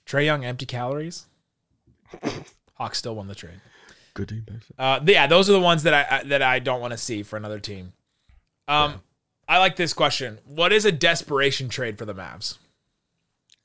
Trae 0.06 0.24
Young, 0.24 0.44
empty 0.44 0.66
calories. 0.66 1.26
Hawks 2.78 2.98
still 2.98 3.16
won 3.16 3.26
the 3.26 3.34
trade. 3.34 3.60
Good 4.14 4.28
team. 4.28 4.46
Uh, 4.78 5.00
yeah, 5.04 5.26
those 5.26 5.48
are 5.48 5.52
the 5.52 5.60
ones 5.60 5.82
that 5.84 5.94
I, 5.94 6.18
I 6.18 6.22
that 6.24 6.42
I 6.42 6.58
don't 6.58 6.80
want 6.80 6.92
to 6.92 6.98
see 6.98 7.22
for 7.22 7.36
another 7.36 7.60
team. 7.60 7.92
Um, 8.66 9.02
I 9.48 9.58
like 9.58 9.76
this 9.76 9.92
question. 9.92 10.38
What 10.44 10.72
is 10.72 10.84
a 10.84 10.92
desperation 10.92 11.68
trade 11.68 11.98
for 11.98 12.04
the 12.04 12.14
Mavs? 12.14 12.58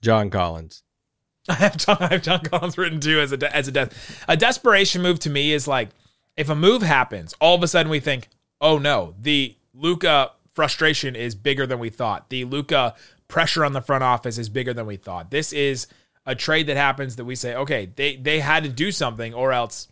John 0.01 0.29
Collins. 0.29 0.83
I 1.49 1.55
have 1.55 1.77
John, 1.77 1.97
I 1.99 2.07
have 2.07 2.21
John 2.21 2.39
Collins 2.41 2.77
written 2.77 2.99
too 2.99 3.19
as 3.19 3.31
a 3.31 3.37
de- 3.37 3.55
as 3.55 3.67
a 3.67 3.71
des- 3.71 3.89
a 4.27 4.37
desperation 4.37 5.01
move 5.01 5.19
to 5.19 5.29
me 5.29 5.51
is 5.51 5.67
like 5.67 5.89
if 6.37 6.49
a 6.49 6.55
move 6.55 6.81
happens, 6.81 7.33
all 7.39 7.55
of 7.55 7.63
a 7.63 7.67
sudden 7.67 7.89
we 7.89 7.99
think, 7.99 8.29
oh 8.61 8.77
no, 8.77 9.15
the 9.19 9.55
Luka 9.73 10.31
frustration 10.53 11.15
is 11.15 11.35
bigger 11.35 11.65
than 11.65 11.79
we 11.79 11.89
thought. 11.89 12.29
The 12.29 12.45
Luka 12.45 12.95
pressure 13.27 13.65
on 13.65 13.73
the 13.73 13.81
front 13.81 14.03
office 14.03 14.37
is 14.37 14.49
bigger 14.49 14.73
than 14.73 14.85
we 14.85 14.95
thought. 14.95 15.31
This 15.31 15.51
is 15.51 15.87
a 16.25 16.35
trade 16.35 16.67
that 16.67 16.77
happens 16.77 17.15
that 17.17 17.25
we 17.25 17.35
say, 17.35 17.55
okay, 17.55 17.91
they 17.95 18.15
they 18.15 18.39
had 18.39 18.63
to 18.63 18.69
do 18.69 18.91
something, 18.91 19.33
or 19.33 19.51
else 19.51 19.87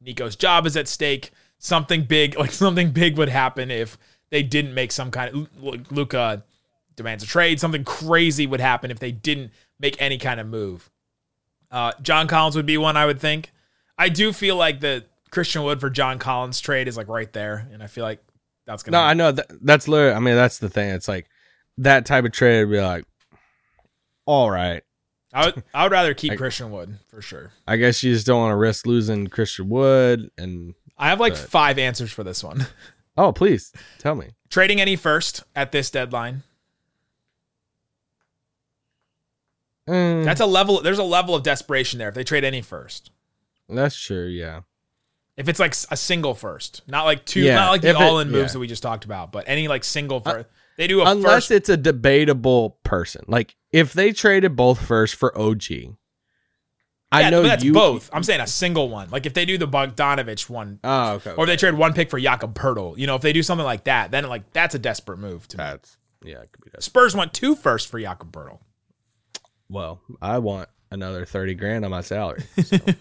Nico's 0.00 0.36
job 0.36 0.66
is 0.66 0.76
at 0.76 0.88
stake. 0.88 1.30
Something 1.58 2.04
big, 2.04 2.36
like 2.38 2.50
something 2.52 2.90
big, 2.90 3.16
would 3.18 3.28
happen 3.28 3.70
if 3.70 3.96
they 4.30 4.42
didn't 4.42 4.74
make 4.74 4.92
some 4.92 5.10
kind 5.10 5.34
of 5.34 5.92
Luka 5.92 6.44
demands 6.96 7.24
a 7.24 7.26
trade. 7.26 7.60
Something 7.60 7.84
crazy 7.84 8.46
would 8.46 8.60
happen 8.60 8.90
if 8.90 8.98
they 8.98 9.12
didn't 9.12 9.52
make 9.78 10.00
any 10.00 10.18
kind 10.18 10.40
of 10.40 10.46
move. 10.46 10.90
Uh, 11.70 11.92
John 12.02 12.28
Collins 12.28 12.56
would 12.56 12.66
be 12.66 12.76
one 12.76 12.96
I 12.96 13.06
would 13.06 13.20
think. 13.20 13.52
I 13.96 14.08
do 14.08 14.32
feel 14.32 14.56
like 14.56 14.80
the 14.80 15.04
Christian 15.30 15.62
Wood 15.62 15.80
for 15.80 15.88
John 15.88 16.18
Collins 16.18 16.60
trade 16.60 16.88
is 16.88 16.96
like 16.96 17.08
right 17.08 17.32
there, 17.32 17.68
and 17.72 17.82
I 17.82 17.86
feel 17.86 18.04
like 18.04 18.22
that's 18.66 18.82
gonna. 18.82 18.98
No, 18.98 19.02
I 19.02 19.14
know 19.14 19.32
that, 19.32 19.46
that's 19.62 19.88
literally. 19.88 20.14
I 20.14 20.18
mean, 20.18 20.34
that's 20.34 20.58
the 20.58 20.68
thing. 20.68 20.90
It's 20.90 21.08
like 21.08 21.28
that 21.78 22.04
type 22.04 22.24
of 22.24 22.32
trade 22.32 22.64
would 22.64 22.72
be 22.72 22.80
like, 22.80 23.04
all 24.26 24.50
right. 24.50 24.82
I 25.32 25.46
would. 25.46 25.62
I 25.72 25.82
would 25.84 25.92
rather 25.92 26.12
keep 26.14 26.32
I- 26.32 26.36
Christian 26.36 26.70
Wood 26.70 26.98
for 27.08 27.22
sure. 27.22 27.52
I 27.66 27.76
guess 27.76 28.02
you 28.02 28.12
just 28.12 28.26
don't 28.26 28.40
want 28.40 28.52
to 28.52 28.56
risk 28.56 28.86
losing 28.86 29.26
Christian 29.28 29.68
Wood. 29.68 30.30
And 30.36 30.74
I 30.98 31.08
have 31.08 31.20
like 31.20 31.32
But- 31.34 31.48
five 31.48 31.78
answers 31.78 32.12
for 32.12 32.22
this 32.24 32.44
one. 32.44 32.66
oh, 33.16 33.32
please 33.32 33.72
tell 33.98 34.14
me. 34.14 34.30
Trading 34.50 34.80
any 34.80 34.96
first 34.96 35.42
at 35.56 35.72
this 35.72 35.90
deadline. 35.90 36.42
Mm, 39.88 40.24
That's 40.24 40.40
a 40.40 40.46
level. 40.46 40.80
There's 40.80 40.98
a 40.98 41.02
level 41.04 41.34
of 41.34 41.42
desperation 41.42 41.98
there 41.98 42.08
if 42.08 42.14
they 42.14 42.24
trade 42.24 42.44
any 42.44 42.62
first. 42.62 43.10
that's 43.68 43.96
true. 43.96 44.26
Yeah. 44.26 44.60
If 45.36 45.48
it's 45.48 45.58
like 45.58 45.74
a 45.90 45.96
single 45.96 46.34
first, 46.34 46.82
not 46.86 47.04
like 47.04 47.24
two, 47.24 47.40
Yeah, 47.40 47.54
not 47.56 47.70
like 47.70 47.80
the 47.80 47.88
if 47.88 47.96
all-in 47.96 48.28
moves 48.30 48.38
yeah. 48.38 48.44
Uh, 48.44 48.52
that 48.52 48.58
we 48.58 48.66
just 48.66 48.82
talked 48.82 49.04
about, 49.06 49.32
but 49.32 49.44
any 49.48 49.66
like 49.66 49.82
single 49.82 50.20
first. 50.20 50.46
They 50.76 50.86
do 50.86 51.00
a 51.02 51.10
Unless 51.10 51.32
first. 51.46 51.50
it's 51.50 51.68
a 51.68 51.76
debatable 51.76 52.78
person. 52.84 53.24
Like 53.28 53.56
if 53.72 53.92
they 53.92 54.12
traded 54.12 54.56
both 54.56 54.80
first 54.84 55.14
for 55.14 55.36
OG. 55.38 55.62
I 57.14 57.28
know 57.28 57.42
that's 57.42 57.62
you 57.62 57.74
both. 57.74 58.08
I'm 58.10 58.22
saying 58.22 58.40
a 58.40 58.46
single 58.46 58.88
one. 58.88 59.10
Like 59.10 59.26
if 59.26 59.34
they 59.34 59.44
do 59.44 59.58
the 59.58 59.68
Bogdanovic 59.68 60.48
one, 60.48 60.80
Oh, 60.82 61.12
okay. 61.16 61.32
or 61.32 61.44
if 61.44 61.48
they 61.48 61.56
trade 61.56 61.74
one 61.74 61.92
pick 61.92 62.08
for 62.08 62.18
Jakob 62.18 62.54
Poeltl, 62.54 62.96
you 62.96 63.06
know, 63.06 63.16
if 63.16 63.20
they 63.20 63.34
do 63.34 63.42
something 63.42 63.66
like 63.66 63.84
that, 63.84 64.10
then 64.10 64.26
like 64.28 64.50
that's 64.54 64.74
a 64.74 64.78
desperate 64.78 65.18
move. 65.18 65.46
To 65.48 65.58
me. 65.58 65.62
that's 65.64 65.98
yeah, 66.24 66.40
it 66.40 66.50
could 66.52 66.64
be 66.64 66.70
that. 66.72 66.82
Spurs 66.82 67.14
went 67.14 67.34
two 67.34 67.54
first 67.54 67.88
for 67.90 68.00
Jakob 68.00 68.32
Poeltl. 68.32 68.60
Well, 69.68 70.00
I 70.22 70.38
want 70.38 70.70
another 70.90 71.26
30 71.26 71.54
grand 71.54 71.84
on 71.84 71.90
my 71.90 72.00
salary. 72.00 72.44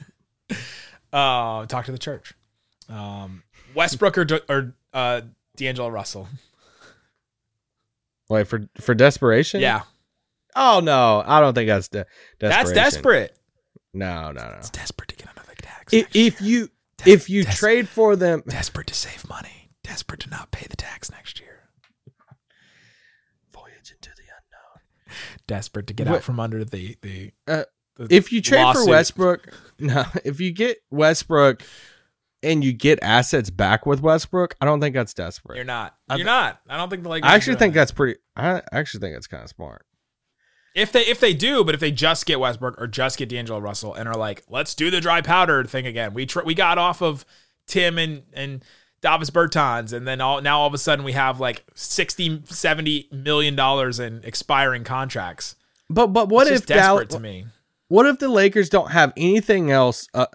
Uh, 1.13 1.65
talk 1.65 1.85
to 1.85 1.91
the 1.91 1.97
church. 1.97 2.33
Um, 2.87 3.43
Westbrook 3.75 4.17
or, 4.17 4.27
or 4.47 4.73
uh, 4.93 5.21
D'Angelo 5.57 5.89
Russell. 5.89 6.27
Wait, 8.31 8.47
for 8.47 8.61
for 8.79 8.93
desperation? 8.95 9.59
Yeah, 9.61 9.81
Oh 10.55 10.79
no, 10.81 11.21
I 11.25 11.39
don't 11.41 11.53
think 11.53 11.67
that's 11.67 11.89
de- 11.89 12.05
that's 12.39 12.71
desperate. 12.71 13.37
No, 13.93 14.31
no, 14.31 14.41
no. 14.41 14.55
It's 14.57 14.69
desperate 14.69 15.09
to 15.09 15.15
get 15.17 15.27
another 15.33 15.53
tax. 15.61 15.93
If, 15.93 16.07
if 16.15 16.41
you 16.41 16.69
if 17.05 17.29
you 17.29 17.43
des- 17.43 17.51
trade 17.51 17.89
for 17.89 18.15
them, 18.15 18.43
desperate 18.47 18.87
to 18.87 18.93
save 18.93 19.27
money, 19.27 19.69
desperate 19.83 20.21
to 20.21 20.29
not 20.29 20.51
pay 20.51 20.65
the 20.69 20.77
tax 20.77 21.11
next 21.11 21.39
year, 21.41 21.69
voyage 23.53 23.91
into 23.91 24.09
the 24.15 24.23
unknown. 24.23 25.15
desperate 25.47 25.87
to 25.87 25.93
get 25.93 26.07
What- 26.07 26.17
out 26.17 26.23
from 26.23 26.39
under 26.39 26.63
the 26.63 26.97
the. 27.01 27.31
Uh, 27.47 27.63
the 27.97 28.07
If 28.15 28.31
you 28.31 28.41
trade 28.41 28.63
lawsuit. 28.63 28.85
for 28.85 28.89
Westbrook, 28.91 29.53
no, 29.79 30.05
if 30.23 30.39
you 30.39 30.51
get 30.53 30.77
Westbrook 30.89 31.61
and 32.43 32.63
you 32.63 32.73
get 32.73 32.99
assets 33.01 33.49
back 33.49 33.85
with 33.85 34.01
Westbrook, 34.01 34.55
I 34.61 34.65
don't 34.65 34.79
think 34.81 34.95
that's 34.95 35.13
desperate. 35.13 35.55
you're 35.55 35.65
not. 35.65 35.95
I- 36.09 36.15
You're 36.15 36.25
not. 36.25 36.59
I 36.67 36.77
don't 36.77 36.89
think 36.89 37.03
the 37.03 37.09
Lakers. 37.09 37.29
I 37.29 37.35
actually 37.35 37.57
think 37.57 37.73
that. 37.73 37.81
that's 37.81 37.91
pretty. 37.91 38.19
I 38.35 38.61
actually 38.71 39.01
think 39.01 39.15
it's 39.17 39.27
kind 39.27 39.43
of 39.43 39.49
smart. 39.49 39.85
If 40.73 40.91
they 40.93 41.01
if 41.05 41.19
they 41.19 41.33
do, 41.33 41.63
but 41.65 41.75
if 41.75 41.81
they 41.81 41.91
just 41.91 42.25
get 42.25 42.39
Westbrook 42.39 42.75
or 42.79 42.87
just 42.87 43.17
get 43.17 43.27
D'Angelo 43.29 43.59
Russell 43.59 43.93
and 43.93 44.07
are 44.07 44.15
like, 44.15 44.43
let's 44.49 44.73
do 44.73 44.89
the 44.89 45.01
dry 45.01 45.19
powder 45.21 45.63
thing 45.65 45.85
again. 45.85 46.13
We 46.13 46.25
tr- 46.25 46.43
we 46.45 46.53
got 46.53 46.77
off 46.77 47.01
of 47.01 47.25
Tim 47.67 47.97
and 47.97 48.23
and 48.31 48.63
Davis 49.01 49.29
Bertans, 49.29 49.91
and 49.91 50.07
then 50.07 50.21
all 50.21 50.41
now 50.41 50.61
all 50.61 50.67
of 50.67 50.73
a 50.73 50.77
sudden 50.77 51.03
we 51.03 51.11
have 51.11 51.39
like 51.41 51.65
60, 51.75 52.43
70 52.45 53.09
million 53.11 53.55
dollars 53.55 53.99
in 53.99 54.21
expiring 54.23 54.85
contracts. 54.85 55.55
But 55.89 56.07
but 56.07 56.29
what 56.29 56.47
It's 56.47 56.61
if 56.61 56.67
desperate 56.67 57.09
Dallas? 57.09 57.13
to 57.15 57.19
me? 57.19 57.47
What 57.89 58.05
if 58.05 58.19
the 58.19 58.29
Lakers 58.29 58.69
don't 58.69 58.91
have 58.91 59.11
anything 59.17 59.71
else 59.71 60.07
uh, 60.13 60.27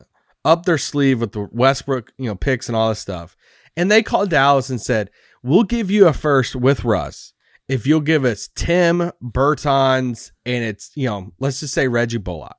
up 0.46 0.64
their 0.64 0.78
sleeve 0.78 1.20
with 1.20 1.32
the 1.32 1.48
Westbrook, 1.52 2.12
you 2.16 2.26
know, 2.26 2.36
picks 2.36 2.68
and 2.68 2.76
all 2.76 2.88
this 2.88 3.00
stuff. 3.00 3.36
And 3.76 3.90
they 3.90 4.02
called 4.02 4.30
Dallas 4.30 4.70
and 4.70 4.80
said, 4.80 5.10
"We'll 5.42 5.64
give 5.64 5.90
you 5.90 6.06
a 6.06 6.12
first 6.12 6.56
with 6.56 6.84
Russ 6.84 7.34
if 7.68 7.86
you'll 7.86 8.00
give 8.00 8.24
us 8.24 8.48
Tim 8.54 9.10
Bertans 9.22 10.30
and 10.46 10.64
it's 10.64 10.92
you 10.94 11.08
know, 11.08 11.32
let's 11.38 11.60
just 11.60 11.74
say 11.74 11.88
Reggie 11.88 12.18
Bullock." 12.18 12.56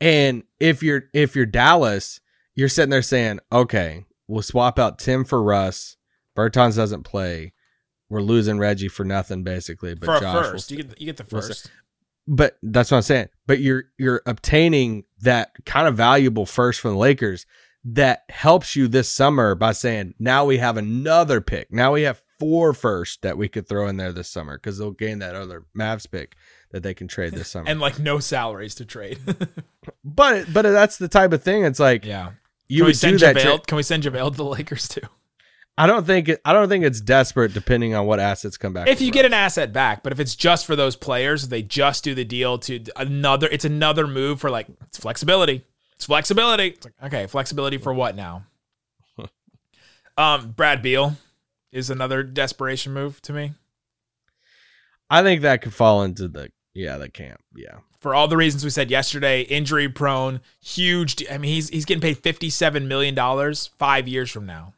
And 0.00 0.42
if 0.58 0.82
you're 0.82 1.04
if 1.12 1.36
you're 1.36 1.46
Dallas, 1.46 2.20
you're 2.56 2.68
sitting 2.68 2.90
there 2.90 3.02
saying, 3.02 3.38
"Okay, 3.52 4.04
we'll 4.26 4.42
swap 4.42 4.78
out 4.78 4.98
Tim 4.98 5.24
for 5.24 5.40
Russ. 5.42 5.96
Bertans 6.36 6.76
doesn't 6.76 7.04
play. 7.04 7.52
We're 8.08 8.22
losing 8.22 8.58
Reggie 8.58 8.88
for 8.88 9.04
nothing, 9.04 9.44
basically." 9.44 9.94
But 9.94 10.06
for 10.06 10.16
a 10.16 10.20
Josh 10.20 10.34
will 10.34 10.52
first. 10.52 10.70
You 10.70 10.78
get 10.78 10.90
the, 10.90 10.96
you 10.98 11.06
get 11.06 11.18
the 11.18 11.24
first. 11.24 11.70
But 12.26 12.56
that's 12.62 12.90
what 12.90 12.98
I'm 12.98 13.02
saying. 13.02 13.28
But 13.46 13.60
you're 13.60 13.84
you're 13.98 14.22
obtaining 14.26 15.04
that 15.20 15.52
kind 15.64 15.88
of 15.88 15.96
valuable 15.96 16.46
first 16.46 16.80
from 16.80 16.92
the 16.92 16.98
Lakers 16.98 17.46
that 17.84 18.22
helps 18.28 18.76
you 18.76 18.86
this 18.86 19.08
summer 19.08 19.54
by 19.54 19.72
saying 19.72 20.14
now 20.18 20.44
we 20.44 20.58
have 20.58 20.76
another 20.76 21.40
pick. 21.40 21.72
Now 21.72 21.92
we 21.92 22.02
have 22.02 22.22
four 22.38 22.72
first 22.72 23.22
that 23.22 23.36
we 23.36 23.48
could 23.48 23.68
throw 23.68 23.88
in 23.88 23.96
there 23.96 24.12
this 24.12 24.28
summer 24.28 24.56
because 24.56 24.78
they'll 24.78 24.92
gain 24.92 25.18
that 25.20 25.34
other 25.34 25.64
Mavs 25.76 26.10
pick 26.10 26.36
that 26.70 26.82
they 26.82 26.94
can 26.94 27.08
trade 27.08 27.32
this 27.32 27.48
summer. 27.48 27.66
And 27.70 27.80
like 27.80 27.98
no 27.98 28.18
salaries 28.20 28.74
to 28.76 28.84
trade. 28.84 29.18
but 30.04 30.52
but 30.52 30.62
that's 30.62 30.98
the 30.98 31.08
type 31.08 31.32
of 31.32 31.42
thing. 31.42 31.64
It's 31.64 31.80
like 31.80 32.04
yeah. 32.04 32.32
you 32.68 32.78
Can 32.78 32.84
we 32.84 32.88
would 32.88 32.92
do 32.92 32.94
send 32.94 33.20
that. 33.20 33.36
JaVale? 33.36 33.42
tra- 33.42 33.66
Can 33.66 33.76
we 33.76 33.82
send 33.82 34.02
JaVale 34.04 34.30
to 34.30 34.36
the 34.36 34.44
Lakers 34.44 34.88
too? 34.88 35.02
I 35.78 35.86
don't 35.86 36.06
think 36.06 36.28
it, 36.28 36.40
I 36.44 36.52
don't 36.52 36.68
think 36.68 36.84
it's 36.84 37.00
desperate 37.00 37.54
depending 37.54 37.94
on 37.94 38.06
what 38.06 38.20
assets 38.20 38.56
come 38.56 38.72
back. 38.72 38.88
If 38.88 39.00
you 39.00 39.10
get 39.10 39.24
an 39.24 39.32
asset 39.32 39.72
back, 39.72 40.02
but 40.02 40.12
if 40.12 40.20
it's 40.20 40.36
just 40.36 40.66
for 40.66 40.76
those 40.76 40.96
players, 40.96 41.48
they 41.48 41.62
just 41.62 42.04
do 42.04 42.14
the 42.14 42.24
deal 42.24 42.58
to 42.58 42.84
another. 42.96 43.48
It's 43.50 43.64
another 43.64 44.06
move 44.06 44.40
for 44.40 44.50
like 44.50 44.66
it's 44.82 44.98
flexibility. 44.98 45.64
It's 45.96 46.04
flexibility. 46.04 46.68
It's 46.68 46.84
like 46.84 46.94
okay, 47.04 47.26
flexibility 47.26 47.78
for 47.78 47.94
what 47.94 48.14
now? 48.14 48.44
um, 50.18 50.50
Brad 50.50 50.82
Beal 50.82 51.16
is 51.70 51.88
another 51.88 52.22
desperation 52.22 52.92
move 52.92 53.22
to 53.22 53.32
me 53.32 53.52
I 55.12 55.22
think 55.22 55.42
that 55.42 55.60
could 55.60 55.74
fall 55.74 56.02
into 56.04 56.26
the 56.26 56.50
yeah 56.72 56.96
the 56.96 57.10
camp. 57.10 57.42
Yeah. 57.54 57.80
for 58.00 58.14
all 58.14 58.28
the 58.28 58.36
reasons 58.38 58.64
we 58.64 58.70
said 58.70 58.90
yesterday. 58.90 59.42
Injury 59.42 59.86
prone, 59.90 60.40
huge. 60.58 61.22
I 61.30 61.36
mean, 61.36 61.52
he's 61.52 61.68
he's 61.68 61.84
getting 61.84 62.00
paid 62.00 62.16
fifty 62.16 62.48
seven 62.48 62.88
million 62.88 63.14
dollars 63.14 63.66
five 63.78 64.08
years 64.08 64.30
from 64.30 64.46
now. 64.46 64.72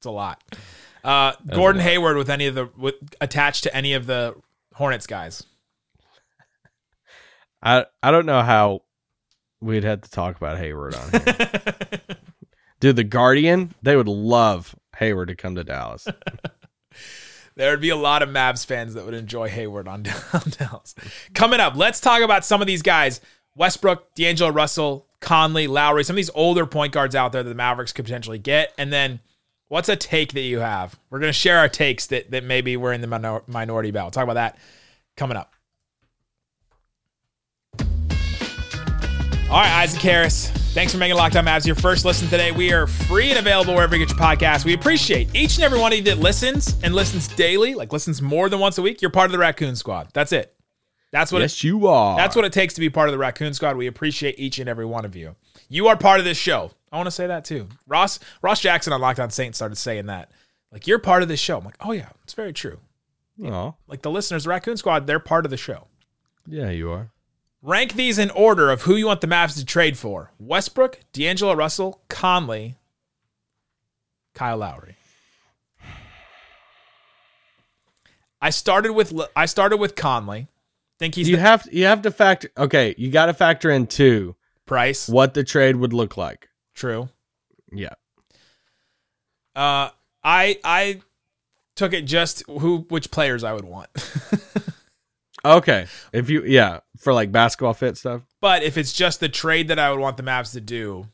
It's 0.00 0.06
a 0.06 0.10
lot. 0.10 0.42
Uh, 1.04 1.32
Gordon 1.46 1.82
Hayward 1.82 2.16
with 2.16 2.30
any 2.30 2.46
of 2.46 2.54
the 2.54 2.70
with 2.74 2.94
attached 3.20 3.64
to 3.64 3.76
any 3.76 3.92
of 3.92 4.06
the 4.06 4.34
Hornets 4.72 5.06
guys. 5.06 5.42
I 7.62 7.84
I 8.02 8.10
don't 8.10 8.24
know 8.24 8.40
how 8.40 8.80
we'd 9.60 9.84
have 9.84 10.00
to 10.00 10.10
talk 10.10 10.38
about 10.38 10.56
Hayward 10.56 10.94
on 10.94 11.10
here. 11.10 12.16
Dude, 12.80 12.96
the 12.96 13.04
Guardian, 13.04 13.74
they 13.82 13.94
would 13.94 14.08
love 14.08 14.74
Hayward 14.96 15.28
to 15.28 15.36
come 15.36 15.54
to 15.56 15.64
Dallas. 15.64 16.08
There 17.56 17.72
would 17.72 17.80
be 17.80 17.90
a 17.90 17.96
lot 17.96 18.22
of 18.22 18.30
Mavs 18.30 18.64
fans 18.64 18.94
that 18.94 19.04
would 19.04 19.12
enjoy 19.12 19.48
Hayward 19.50 19.86
on 19.86 20.04
down 20.04 20.14
Dallas. 20.58 20.94
Coming 21.34 21.60
up, 21.60 21.76
let's 21.76 22.00
talk 22.00 22.22
about 22.22 22.42
some 22.42 22.62
of 22.62 22.66
these 22.66 22.80
guys: 22.80 23.20
Westbrook, 23.54 24.14
D'Angelo 24.14 24.50
Russell, 24.50 25.08
Conley, 25.20 25.66
Lowry. 25.66 26.02
Some 26.04 26.14
of 26.14 26.16
these 26.16 26.30
older 26.30 26.64
point 26.64 26.94
guards 26.94 27.14
out 27.14 27.32
there 27.32 27.42
that 27.42 27.48
the 27.50 27.54
Mavericks 27.54 27.92
could 27.92 28.06
potentially 28.06 28.38
get, 28.38 28.72
and 28.78 28.90
then. 28.90 29.20
What's 29.70 29.88
a 29.88 29.94
take 29.94 30.32
that 30.32 30.40
you 30.40 30.58
have? 30.58 30.98
We're 31.10 31.20
going 31.20 31.28
to 31.28 31.32
share 31.32 31.58
our 31.58 31.68
takes 31.68 32.08
that, 32.08 32.32
that 32.32 32.42
maybe 32.42 32.76
we're 32.76 32.92
in 32.92 33.02
the 33.02 33.06
minor- 33.06 33.44
minority 33.46 33.88
about. 33.88 34.06
We'll 34.06 34.10
talk 34.10 34.24
about 34.24 34.34
that 34.34 34.58
coming 35.16 35.36
up. 35.36 35.54
All 39.48 39.60
right, 39.60 39.82
Isaac 39.82 40.02
Harris. 40.02 40.48
Thanks 40.74 40.90
for 40.90 40.98
making 40.98 41.16
Locked 41.16 41.36
On 41.36 41.44
Mavs 41.44 41.66
your 41.66 41.76
first 41.76 42.04
listen 42.04 42.26
today. 42.26 42.50
We 42.50 42.72
are 42.72 42.88
free 42.88 43.30
and 43.30 43.38
available 43.38 43.74
wherever 43.74 43.94
you 43.94 44.04
get 44.04 44.10
your 44.12 44.18
podcast. 44.18 44.64
We 44.64 44.74
appreciate 44.74 45.32
each 45.36 45.54
and 45.54 45.62
every 45.62 45.78
one 45.78 45.92
of 45.92 45.98
you 45.98 46.04
that 46.06 46.18
listens 46.18 46.74
and 46.82 46.92
listens 46.92 47.28
daily, 47.28 47.76
like 47.76 47.92
listens 47.92 48.20
more 48.20 48.48
than 48.48 48.58
once 48.58 48.76
a 48.76 48.82
week. 48.82 49.00
You're 49.00 49.12
part 49.12 49.26
of 49.26 49.32
the 49.32 49.38
Raccoon 49.38 49.76
Squad. 49.76 50.08
That's 50.12 50.32
it. 50.32 50.52
That's 51.12 51.30
what 51.30 51.42
yes, 51.42 51.62
you 51.62 51.86
are. 51.86 52.16
that's 52.16 52.34
what 52.34 52.44
it 52.44 52.52
takes 52.52 52.74
to 52.74 52.80
be 52.80 52.90
part 52.90 53.08
of 53.08 53.12
the 53.12 53.18
Raccoon 53.18 53.54
Squad. 53.54 53.76
We 53.76 53.86
appreciate 53.86 54.36
each 54.36 54.58
and 54.58 54.68
every 54.68 54.84
one 54.84 55.04
of 55.04 55.14
you. 55.14 55.36
You 55.72 55.86
are 55.86 55.96
part 55.96 56.18
of 56.18 56.24
this 56.26 56.36
show. 56.36 56.72
I 56.92 56.96
want 56.96 57.06
to 57.06 57.12
say 57.12 57.28
that 57.28 57.44
too. 57.44 57.68
Ross 57.86 58.18
Ross 58.42 58.60
Jackson 58.60 58.92
on 58.92 59.00
Locked 59.00 59.20
On 59.20 59.30
Saints 59.30 59.56
started 59.58 59.76
saying 59.76 60.06
that. 60.06 60.30
Like 60.72 60.86
you're 60.86 60.98
part 60.98 61.22
of 61.22 61.28
this 61.28 61.40
show. 61.40 61.58
I'm 61.58 61.64
like, 61.64 61.76
oh 61.80 61.92
yeah, 61.92 62.08
it's 62.24 62.34
very 62.34 62.52
true. 62.52 62.80
Oh, 63.42 63.76
Like 63.86 64.02
the 64.02 64.10
listeners, 64.10 64.44
the 64.44 64.50
Raccoon 64.50 64.76
Squad, 64.76 65.06
they're 65.06 65.18
part 65.20 65.46
of 65.46 65.50
the 65.50 65.56
show. 65.56 65.86
yeah, 66.46 66.68
you 66.70 66.90
are. 66.90 67.10
Rank 67.62 67.92
these 67.94 68.18
in 68.18 68.30
order 68.30 68.70
of 68.70 68.82
who 68.82 68.96
you 68.96 69.06
want 69.06 69.20
the 69.20 69.26
Mavs 69.26 69.54
to 69.56 69.64
trade 69.64 69.96
for: 69.96 70.32
Westbrook, 70.38 70.98
D'Angelo 71.12 71.54
Russell, 71.54 72.02
Conley, 72.08 72.76
Kyle 74.34 74.56
Lowry. 74.58 74.96
I 78.40 78.50
started 78.50 78.92
with 78.92 79.12
I 79.36 79.46
started 79.46 79.76
with 79.76 79.94
Conley. 79.94 80.48
Think 80.98 81.14
he's 81.14 81.28
You 81.28 81.36
the 81.36 81.42
have 81.42 81.68
you 81.70 81.84
have 81.84 82.02
to 82.02 82.10
factor. 82.10 82.50
Okay, 82.56 82.94
you 82.98 83.10
got 83.10 83.26
to 83.26 83.34
factor 83.34 83.70
in 83.70 83.86
too 83.86 84.34
price. 84.70 85.08
what 85.08 85.34
the 85.34 85.44
trade 85.44 85.76
would 85.76 85.92
look 85.92 86.16
like. 86.16 86.48
True. 86.74 87.08
Yeah. 87.72 87.94
Uh, 89.54 89.90
I 90.24 90.58
I 90.64 91.00
took 91.76 91.92
it 91.92 92.02
just 92.02 92.42
who 92.48 92.86
which 92.88 93.10
players 93.10 93.44
I 93.44 93.52
would 93.52 93.64
want. 93.64 93.88
Okay. 95.44 95.86
If 96.12 96.28
you 96.28 96.44
yeah 96.44 96.80
for 96.98 97.12
like 97.12 97.32
basketball 97.32 97.74
fit 97.74 97.96
stuff. 97.96 98.22
but 98.40 98.62
if 98.62 98.76
it's 98.76 98.92
just 98.92 99.20
the 99.20 99.28
trade 99.28 99.68
that 99.68 99.78
I 99.78 99.90
would 99.90 100.00
want 100.00 100.16
the 100.16 100.22
Mavs 100.22 100.52
to 100.52 100.60
do, 100.60 101.06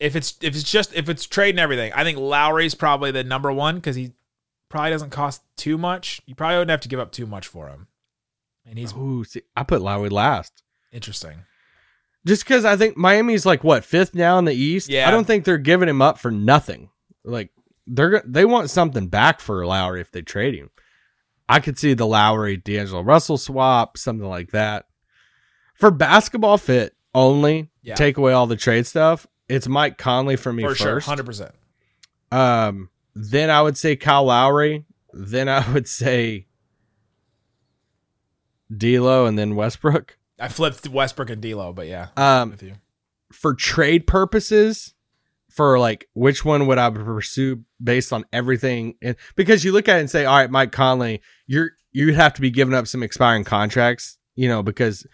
if 0.00 0.16
it's 0.16 0.36
if 0.40 0.54
it's 0.54 0.64
just 0.64 0.92
if 0.94 1.08
it's 1.08 1.26
trade 1.26 1.50
and 1.50 1.60
everything, 1.60 1.92
I 1.92 2.02
think 2.02 2.18
Lowry's 2.18 2.74
probably 2.74 3.12
the 3.12 3.22
number 3.24 3.52
one 3.52 3.76
because 3.76 3.96
he 3.96 4.12
probably 4.68 4.90
doesn't 4.90 5.10
cost 5.10 5.42
too 5.56 5.78
much. 5.78 6.20
You 6.26 6.34
probably 6.34 6.56
wouldn't 6.56 6.70
have 6.70 6.80
to 6.80 6.88
give 6.88 7.00
up 7.00 7.12
too 7.12 7.26
much 7.26 7.46
for 7.46 7.68
him, 7.68 7.86
and 8.66 8.78
he's 8.78 8.92
Ooh, 8.94 9.24
see, 9.24 9.42
I 9.56 9.62
put 9.62 9.80
Lowry 9.80 10.08
last. 10.08 10.61
Interesting. 10.92 11.44
Just 12.24 12.44
because 12.44 12.64
I 12.64 12.76
think 12.76 12.96
Miami's 12.96 13.44
like 13.44 13.64
what 13.64 13.84
fifth 13.84 14.14
now 14.14 14.38
in 14.38 14.44
the 14.44 14.54
East. 14.54 14.88
Yeah. 14.88 15.08
I 15.08 15.10
don't 15.10 15.24
think 15.26 15.44
they're 15.44 15.58
giving 15.58 15.88
him 15.88 16.00
up 16.00 16.18
for 16.18 16.30
nothing. 16.30 16.90
Like 17.24 17.50
they're 17.86 18.22
they 18.24 18.44
want 18.44 18.70
something 18.70 19.08
back 19.08 19.40
for 19.40 19.66
Lowry 19.66 20.00
if 20.00 20.12
they 20.12 20.22
trade 20.22 20.54
him. 20.54 20.70
I 21.48 21.58
could 21.60 21.78
see 21.78 21.94
the 21.94 22.06
Lowry 22.06 22.56
D'Angelo 22.56 23.02
Russell 23.02 23.36
swap, 23.38 23.98
something 23.98 24.26
like 24.28 24.52
that. 24.52 24.86
For 25.74 25.90
basketball 25.90 26.58
fit 26.58 26.94
only, 27.14 27.70
Yeah. 27.82 27.96
take 27.96 28.16
away 28.16 28.32
all 28.32 28.46
the 28.46 28.56
trade 28.56 28.86
stuff. 28.86 29.26
It's 29.48 29.66
Mike 29.66 29.98
Conley 29.98 30.36
for 30.36 30.52
me 30.52 30.62
For 30.62 30.74
sure, 30.76 30.86
first. 30.94 31.06
hundred 31.08 31.26
percent. 31.26 31.52
Um, 32.30 32.88
then 33.14 33.50
I 33.50 33.60
would 33.60 33.76
say 33.76 33.96
Kyle 33.96 34.24
Lowry. 34.24 34.84
Then 35.12 35.48
I 35.48 35.68
would 35.72 35.88
say 35.88 36.46
D'Lo, 38.74 39.26
and 39.26 39.38
then 39.38 39.54
Westbrook. 39.56 40.16
I 40.42 40.48
flipped 40.48 40.88
Westbrook 40.88 41.30
and 41.30 41.40
D'Lo, 41.40 41.72
but 41.72 41.86
yeah, 41.86 42.08
Um, 42.16 42.50
with 42.50 42.62
you. 42.64 42.74
for 43.32 43.54
trade 43.54 44.06
purposes, 44.06 44.92
for 45.48 45.78
like 45.78 46.08
which 46.14 46.44
one 46.44 46.66
would 46.66 46.78
I 46.78 46.90
pursue 46.90 47.62
based 47.82 48.12
on 48.12 48.24
everything? 48.32 48.94
And 49.00 49.16
because 49.36 49.64
you 49.64 49.70
look 49.72 49.88
at 49.88 49.98
it 49.98 50.00
and 50.00 50.10
say, 50.10 50.24
all 50.24 50.36
right, 50.38 50.50
Mike 50.50 50.72
Conley, 50.72 51.22
you're 51.46 51.70
you'd 51.92 52.14
have 52.14 52.34
to 52.34 52.40
be 52.40 52.50
giving 52.50 52.74
up 52.74 52.86
some 52.88 53.02
expiring 53.02 53.44
contracts, 53.44 54.18
you 54.34 54.48
know, 54.48 54.62
because 54.62 55.06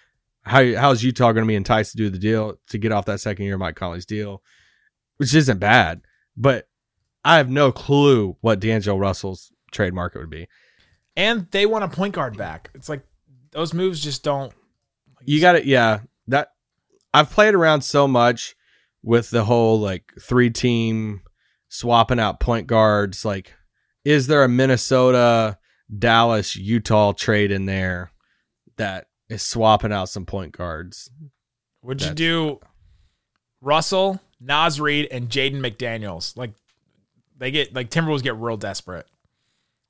how 0.42 0.74
how 0.76 0.90
is 0.92 1.04
Utah 1.04 1.32
going 1.32 1.44
to 1.44 1.48
be 1.48 1.56
enticed 1.56 1.90
to 1.92 1.98
do 1.98 2.08
the 2.08 2.18
deal 2.18 2.54
to 2.68 2.78
get 2.78 2.92
off 2.92 3.04
that 3.04 3.20
second 3.20 3.44
year 3.44 3.54
of 3.54 3.60
Mike 3.60 3.76
Conley's 3.76 4.06
deal, 4.06 4.42
which 5.18 5.34
isn't 5.34 5.58
bad, 5.58 6.00
but 6.36 6.68
I 7.24 7.36
have 7.36 7.50
no 7.50 7.70
clue 7.70 8.36
what 8.40 8.60
D'Angelo 8.60 8.96
Russell's 8.96 9.52
trade 9.72 9.92
market 9.92 10.20
would 10.20 10.30
be. 10.30 10.48
And 11.16 11.48
they 11.50 11.66
want 11.66 11.84
a 11.84 11.88
point 11.88 12.14
guard 12.14 12.38
back. 12.38 12.70
It's 12.74 12.88
like 12.88 13.02
those 13.50 13.74
moves 13.74 14.00
just 14.00 14.22
don't. 14.22 14.52
You 15.24 15.40
got 15.40 15.56
it. 15.56 15.64
Yeah, 15.64 16.00
that 16.28 16.52
I've 17.12 17.30
played 17.30 17.54
around 17.54 17.82
so 17.82 18.06
much 18.08 18.54
with 19.02 19.30
the 19.30 19.44
whole 19.44 19.80
like 19.80 20.12
three 20.20 20.50
team 20.50 21.22
swapping 21.68 22.20
out 22.20 22.40
point 22.40 22.66
guards. 22.66 23.24
Like, 23.24 23.54
is 24.04 24.26
there 24.26 24.44
a 24.44 24.48
Minnesota, 24.48 25.58
Dallas, 25.96 26.56
Utah 26.56 27.12
trade 27.12 27.50
in 27.50 27.66
there 27.66 28.12
that 28.76 29.06
is 29.28 29.42
swapping 29.42 29.92
out 29.92 30.08
some 30.08 30.26
point 30.26 30.52
guards? 30.52 31.10
Would 31.82 32.02
you 32.02 32.10
do 32.12 32.60
Russell, 33.60 34.20
Naz 34.40 34.80
Reid, 34.80 35.08
and 35.10 35.28
Jaden 35.28 35.60
McDaniels? 35.60 36.36
Like 36.36 36.52
they 37.38 37.50
get 37.50 37.74
like 37.74 37.90
Timberwolves 37.90 38.22
get 38.22 38.36
real 38.36 38.56
desperate. 38.56 39.06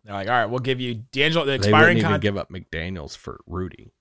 They're 0.04 0.14
like, 0.14 0.28
all 0.28 0.34
right, 0.34 0.46
we'll 0.46 0.60
give 0.60 0.80
you 0.80 0.94
D'Angelo 1.12 1.44
the 1.44 1.52
They 1.52 1.56
expiring 1.56 1.80
wouldn't 1.80 1.98
even 1.98 2.02
contract. 2.10 2.22
give 2.22 2.36
up 2.36 2.50
McDaniel's 2.50 3.16
for 3.16 3.40
Rudy. 3.46 3.92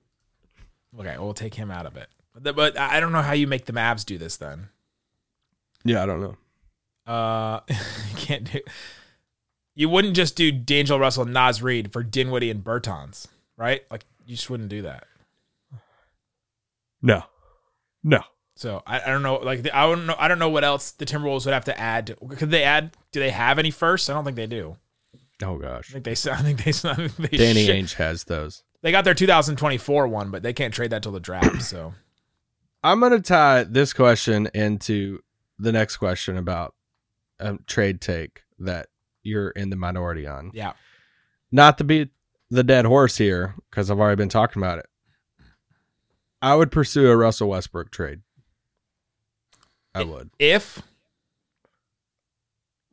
Okay, 1.00 1.16
we'll 1.18 1.34
take 1.34 1.54
him 1.54 1.70
out 1.72 1.86
of 1.86 1.96
it. 1.98 2.10
But, 2.40 2.56
but 2.56 2.78
I 2.78 3.00
don't 3.00 3.12
know 3.12 3.22
how 3.22 3.34
you 3.34 3.48
make 3.48 3.66
the 3.66 3.74
Mavs 3.74 4.06
do 4.06 4.18
this 4.18 4.38
then. 4.38 4.70
Yeah, 5.84 6.04
I 6.04 6.06
don't 6.06 6.22
know. 6.22 6.38
Uh, 7.12 7.62
you 7.70 8.16
can't 8.16 8.52
do. 8.52 8.60
You 9.76 9.90
wouldn't 9.90 10.16
just 10.16 10.36
do 10.36 10.52
D'Angelo 10.52 11.00
Russell 11.00 11.24
and 11.24 11.34
Naz 11.34 11.62
Reid 11.62 11.94
for 11.94 12.04
Dinwiddie 12.04 12.50
and 12.50 12.64
Bertans, 12.64 13.28
right? 13.58 13.84
Like 13.92 14.06
you 14.26 14.36
just 14.36 14.50
wouldn't 14.50 14.70
do 14.70 14.82
that. 14.82 15.06
No, 17.02 17.24
no. 18.04 18.22
So 18.56 18.82
I, 18.88 19.00
I 19.02 19.06
don't 19.08 19.22
know. 19.22 19.36
Like 19.36 19.62
the, 19.62 19.78
I 19.78 19.84
don't 19.84 20.08
know. 20.08 20.16
I 20.18 20.28
don't 20.28 20.40
know 20.40 20.50
what 20.50 20.64
else 20.64 20.92
the 20.92 21.06
Timberwolves 21.06 21.46
would 21.46 21.54
have 21.54 21.66
to 21.66 21.80
add. 21.80 22.16
Could 22.38 22.50
they 22.50 22.64
add? 22.64 22.98
Do 23.12 23.20
they 23.20 23.30
have 23.30 23.60
any 23.60 23.70
first? 23.70 24.10
I 24.10 24.14
don't 24.14 24.26
think 24.26 24.36
they 24.36 24.48
do. 24.48 24.78
Oh 25.44 25.58
gosh, 25.58 25.92
I 25.92 26.00
think 26.00 26.06
they. 26.06 26.12
I 26.32 26.42
think 26.42 26.64
they. 26.64 26.90
I 26.90 26.96
think 26.96 27.16
they 27.16 27.38
Danny 27.38 27.66
shit- 27.66 27.86
Ainge 27.86 27.94
has 27.96 28.24
those. 28.24 28.64
They 28.82 28.92
got 28.92 29.04
their 29.06 29.14
2024 29.14 30.08
one, 30.08 30.32
but 30.32 30.44
they 30.44 30.54
can't 30.54 30.74
trade 30.74 30.92
that 30.92 31.04
till 31.04 31.12
the 31.12 31.20
draft. 31.20 31.62
So 31.62 31.94
I'm 32.84 33.00
gonna 33.00 33.20
tie 33.20 33.64
this 33.64 33.94
question 33.94 34.50
into 34.54 35.20
the 35.60 35.72
next 35.72 35.98
question 35.98 36.38
about 36.38 36.76
a 37.40 37.58
trade 37.68 38.02
take 38.02 38.44
that 38.60 38.88
you're 39.24 39.50
in 39.50 39.70
the 39.70 39.76
minority 39.76 40.26
on. 40.28 40.52
yeah, 40.54 40.74
Not 41.52 41.78
to 41.80 41.84
beat 41.84 42.10
the 42.50 42.64
dead 42.64 42.86
horse 42.86 43.18
here, 43.18 43.56
because 43.70 43.92
I've 43.92 44.00
already 44.00 44.16
been 44.16 44.30
talking 44.30 44.62
about 44.62 44.80
it. 44.80 44.86
I 46.42 46.56
would 46.56 46.72
pursue 46.72 47.10
a 47.10 47.18
Russell 47.18 47.50
Westbrook 47.50 47.92
trade. 47.92 48.22
I 49.94 50.04
would. 50.04 50.30
if 50.40 50.82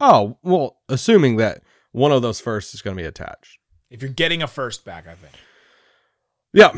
Oh 0.00 0.38
well, 0.42 0.78
assuming 0.88 1.36
that 1.36 1.62
one 1.92 2.10
of 2.10 2.22
those 2.22 2.40
firsts 2.40 2.74
is 2.74 2.82
going 2.82 2.96
to 2.96 3.02
be 3.02 3.06
attached. 3.06 3.58
if 3.90 4.02
you're 4.02 4.10
getting 4.10 4.42
a 4.42 4.46
first 4.48 4.84
back, 4.84 5.06
I 5.06 5.14
think. 5.14 5.34
Yeah. 6.54 6.72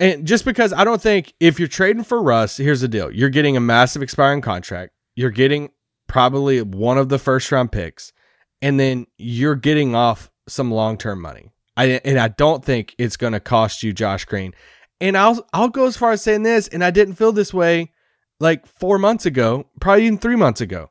And 0.00 0.26
just 0.26 0.44
because 0.44 0.72
I 0.72 0.84
don't 0.84 1.00
think 1.00 1.32
if 1.40 1.58
you're 1.58 1.68
trading 1.68 2.04
for 2.04 2.20
Russ, 2.20 2.56
here's 2.56 2.80
the 2.80 2.88
deal. 2.88 3.10
You're 3.10 3.30
getting 3.30 3.56
a 3.56 3.60
massive 3.60 4.02
expiring 4.02 4.40
contract. 4.40 4.92
You're 5.14 5.30
getting 5.30 5.70
probably 6.08 6.60
one 6.60 6.98
of 6.98 7.08
the 7.08 7.18
first 7.18 7.50
round 7.52 7.72
picks. 7.72 8.12
And 8.60 8.78
then 8.78 9.06
you're 9.16 9.54
getting 9.54 9.94
off 9.94 10.30
some 10.48 10.70
long 10.70 10.98
term 10.98 11.20
money. 11.20 11.50
I 11.76 12.00
and 12.04 12.18
I 12.18 12.28
don't 12.28 12.64
think 12.64 12.94
it's 12.98 13.16
gonna 13.16 13.40
cost 13.40 13.82
you 13.82 13.92
Josh 13.92 14.24
Green. 14.24 14.54
And 15.00 15.16
I'll 15.16 15.44
I'll 15.52 15.68
go 15.68 15.86
as 15.86 15.96
far 15.96 16.12
as 16.12 16.22
saying 16.22 16.42
this, 16.42 16.68
and 16.68 16.84
I 16.84 16.90
didn't 16.90 17.14
feel 17.14 17.32
this 17.32 17.54
way 17.54 17.92
like 18.40 18.66
four 18.66 18.98
months 18.98 19.26
ago, 19.26 19.66
probably 19.80 20.06
even 20.06 20.18
three 20.18 20.36
months 20.36 20.60
ago. 20.60 20.90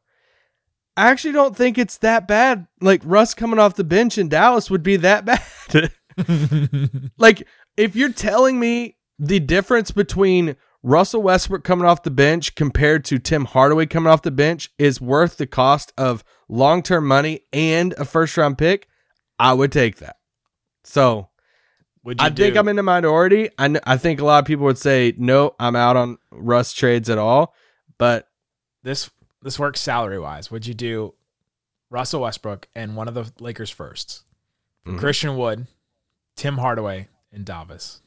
I 0.98 1.10
actually 1.10 1.34
don't 1.34 1.56
think 1.56 1.78
it's 1.78 1.98
that 2.00 2.28
bad. 2.28 2.68
Like 2.82 3.02
Russ 3.06 3.34
coming 3.34 3.60
off 3.60 3.76
the 3.76 3.84
bench 3.84 4.18
in 4.18 4.28
Dallas 4.28 4.70
would 4.70 4.84
be 4.84 4.98
that 4.98 5.26
bad. 5.72 5.92
like 7.18 7.48
if 7.78 7.96
you're 7.96 8.12
telling 8.12 8.60
me 8.60 8.98
the 9.20 9.40
difference 9.40 9.92
between 9.92 10.56
Russell 10.84 11.22
Westbrook 11.22 11.64
coming 11.64 11.86
off 11.86 12.04
the 12.04 12.10
bench 12.12 12.56
compared 12.56 13.06
to 13.06 13.20
Tim 13.20 13.46
Hardaway 13.46 13.86
coming 13.86 14.12
off 14.12 14.24
the 14.24 14.32
bench 14.32 14.72
is 14.80 15.00
worth 15.00 15.38
the 15.38 15.46
cost 15.48 15.94
of 15.98 16.24
long 16.50 16.82
term 16.82 17.08
money 17.08 17.42
and 17.54 17.94
a 17.94 18.06
first 18.06 18.36
round 18.38 18.58
pick, 18.58 18.88
I 19.40 19.54
would 19.54 19.72
take 19.72 19.98
that. 19.98 20.18
So 20.84 21.30
Would 22.04 22.20
you 22.20 22.26
I 22.28 22.30
think 22.32 22.58
I'm 22.58 22.68
in 22.68 22.76
the 22.78 22.84
minority. 22.84 23.50
I, 23.60 23.68
kn- 23.68 23.82
I 23.86 23.98
think 23.98 24.20
a 24.20 24.26
lot 24.26 24.40
of 24.40 24.46
people 24.46 24.66
would 24.66 24.80
say, 24.80 25.14
no, 25.18 25.56
I'm 25.60 25.76
out 25.76 25.96
on 25.98 26.18
Russ 26.32 26.74
trades 26.74 27.10
at 27.10 27.20
all. 27.20 27.54
But 28.00 28.28
this 28.84 29.12
this 29.44 29.60
works 29.60 29.80
salary 29.80 30.20
wise. 30.20 30.50
Would 30.50 30.66
you 30.66 30.74
do 30.74 31.14
Russell 31.92 32.22
Westbrook 32.22 32.68
and 32.74 32.96
one 32.96 33.08
of 33.08 33.14
the 33.14 33.32
Lakers 33.40 33.70
firsts? 33.70 34.24
Mhm. 34.88 34.98
Christian 34.98 35.38
Wood, 35.38 35.68
Tim 36.36 36.58
Hardaway, 36.58 37.08
and 37.32 37.46
Davis. 37.46 38.02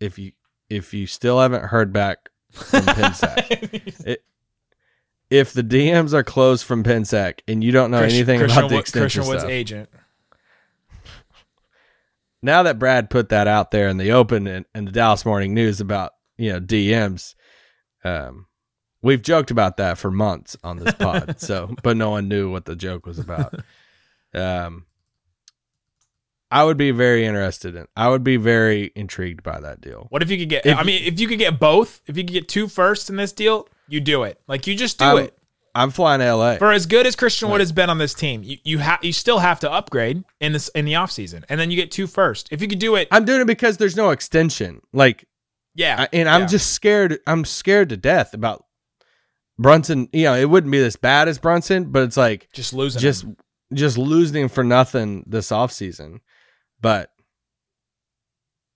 if 0.00 0.18
you 0.18 0.32
if 0.68 0.94
you 0.94 1.06
still 1.06 1.40
haven't 1.40 1.64
heard 1.64 1.92
back 1.92 2.30
from 2.52 2.82
Pensac, 2.82 4.06
it, 4.06 4.24
if 5.30 5.52
the 5.52 5.62
DMs 5.62 6.12
are 6.12 6.22
closed 6.22 6.64
from 6.64 6.84
Pensac 6.84 7.40
and 7.48 7.62
you 7.62 7.72
don't 7.72 7.90
know 7.90 7.98
Christian- 7.98 8.18
anything 8.18 8.38
Christian 8.40 8.58
about 8.58 8.70
the 8.70 8.78
extension 8.78 9.22
Christian 9.22 9.28
Wood's 9.28 9.42
stuff, 9.42 9.50
agent. 9.50 9.88
now 12.42 12.62
that 12.62 12.78
Brad 12.78 13.10
put 13.10 13.30
that 13.30 13.46
out 13.46 13.70
there 13.70 13.88
in 13.88 13.96
the 13.96 14.12
open 14.12 14.46
and, 14.46 14.66
and 14.74 14.88
the 14.88 14.92
Dallas 14.92 15.24
Morning 15.24 15.54
News 15.54 15.80
about 15.80 16.12
you 16.36 16.52
know 16.52 16.60
DMs, 16.60 17.34
um, 18.04 18.46
we've 19.02 19.22
joked 19.22 19.50
about 19.50 19.76
that 19.78 19.98
for 19.98 20.10
months 20.10 20.56
on 20.62 20.78
this 20.78 20.94
pod. 20.94 21.38
so, 21.40 21.74
but 21.82 21.96
no 21.96 22.10
one 22.10 22.28
knew 22.28 22.50
what 22.50 22.64
the 22.64 22.76
joke 22.76 23.06
was 23.06 23.18
about. 23.18 23.54
Um, 24.34 24.86
I 26.54 26.62
would 26.64 26.76
be 26.76 26.92
very 26.92 27.26
interested 27.26 27.74
in. 27.74 27.86
I 27.96 28.08
would 28.08 28.22
be 28.22 28.36
very 28.36 28.92
intrigued 28.94 29.42
by 29.42 29.58
that 29.60 29.80
deal. 29.80 30.06
What 30.10 30.22
if 30.22 30.30
you 30.30 30.38
could 30.38 30.48
get? 30.48 30.64
If 30.64 30.78
I 30.78 30.84
mean, 30.84 31.02
if 31.04 31.18
you 31.18 31.26
could 31.26 31.38
get 31.40 31.58
both, 31.58 32.00
if 32.06 32.16
you 32.16 32.22
could 32.22 32.32
get 32.32 32.48
two 32.48 32.68
firsts 32.68 33.10
in 33.10 33.16
this 33.16 33.32
deal, 33.32 33.68
you 33.88 34.00
do 34.00 34.22
it. 34.22 34.40
Like 34.46 34.66
you 34.68 34.76
just 34.76 34.98
do 34.98 35.04
I'm- 35.04 35.18
it. 35.18 35.38
I'm 35.76 35.90
flying 35.90 36.20
to 36.20 36.26
LA. 36.36 36.54
For 36.58 36.70
as 36.70 36.86
good 36.86 37.04
as 37.04 37.16
Christian 37.16 37.50
Wood 37.50 37.60
has 37.60 37.72
been 37.72 37.90
on 37.90 37.98
this 37.98 38.14
team, 38.14 38.44
you 38.44 38.58
you 38.62 38.78
have 38.78 39.04
you 39.04 39.12
still 39.12 39.40
have 39.40 39.58
to 39.58 39.72
upgrade 39.72 40.22
in 40.40 40.52
this 40.52 40.68
in 40.68 40.84
the 40.84 40.92
offseason. 40.92 41.42
and 41.48 41.58
then 41.58 41.68
you 41.72 41.76
get 41.76 41.90
two 41.90 42.06
first. 42.06 42.46
If 42.52 42.62
you 42.62 42.68
could 42.68 42.78
do 42.78 42.94
it, 42.94 43.08
I'm 43.10 43.24
doing 43.24 43.40
it 43.40 43.46
because 43.48 43.76
there's 43.76 43.96
no 43.96 44.10
extension. 44.10 44.80
Like 44.92 45.26
yeah, 45.74 46.02
I- 46.02 46.08
and 46.12 46.28
I'm 46.28 46.42
yeah. 46.42 46.46
just 46.46 46.70
scared. 46.72 47.18
I'm 47.26 47.44
scared 47.44 47.88
to 47.88 47.96
death 47.96 48.34
about 48.34 48.64
Brunson. 49.58 50.08
You 50.12 50.24
know, 50.26 50.34
it 50.36 50.48
wouldn't 50.48 50.70
be 50.70 50.78
as 50.78 50.94
bad 50.94 51.26
as 51.26 51.38
Brunson, 51.40 51.86
but 51.90 52.04
it's 52.04 52.16
like 52.16 52.48
just 52.52 52.72
losing. 52.72 53.00
just 53.00 53.24
him. 53.24 53.36
just 53.72 53.98
losing 53.98 54.42
him 54.44 54.48
for 54.48 54.62
nothing 54.62 55.24
this 55.26 55.48
offseason. 55.50 56.20
But 56.84 57.10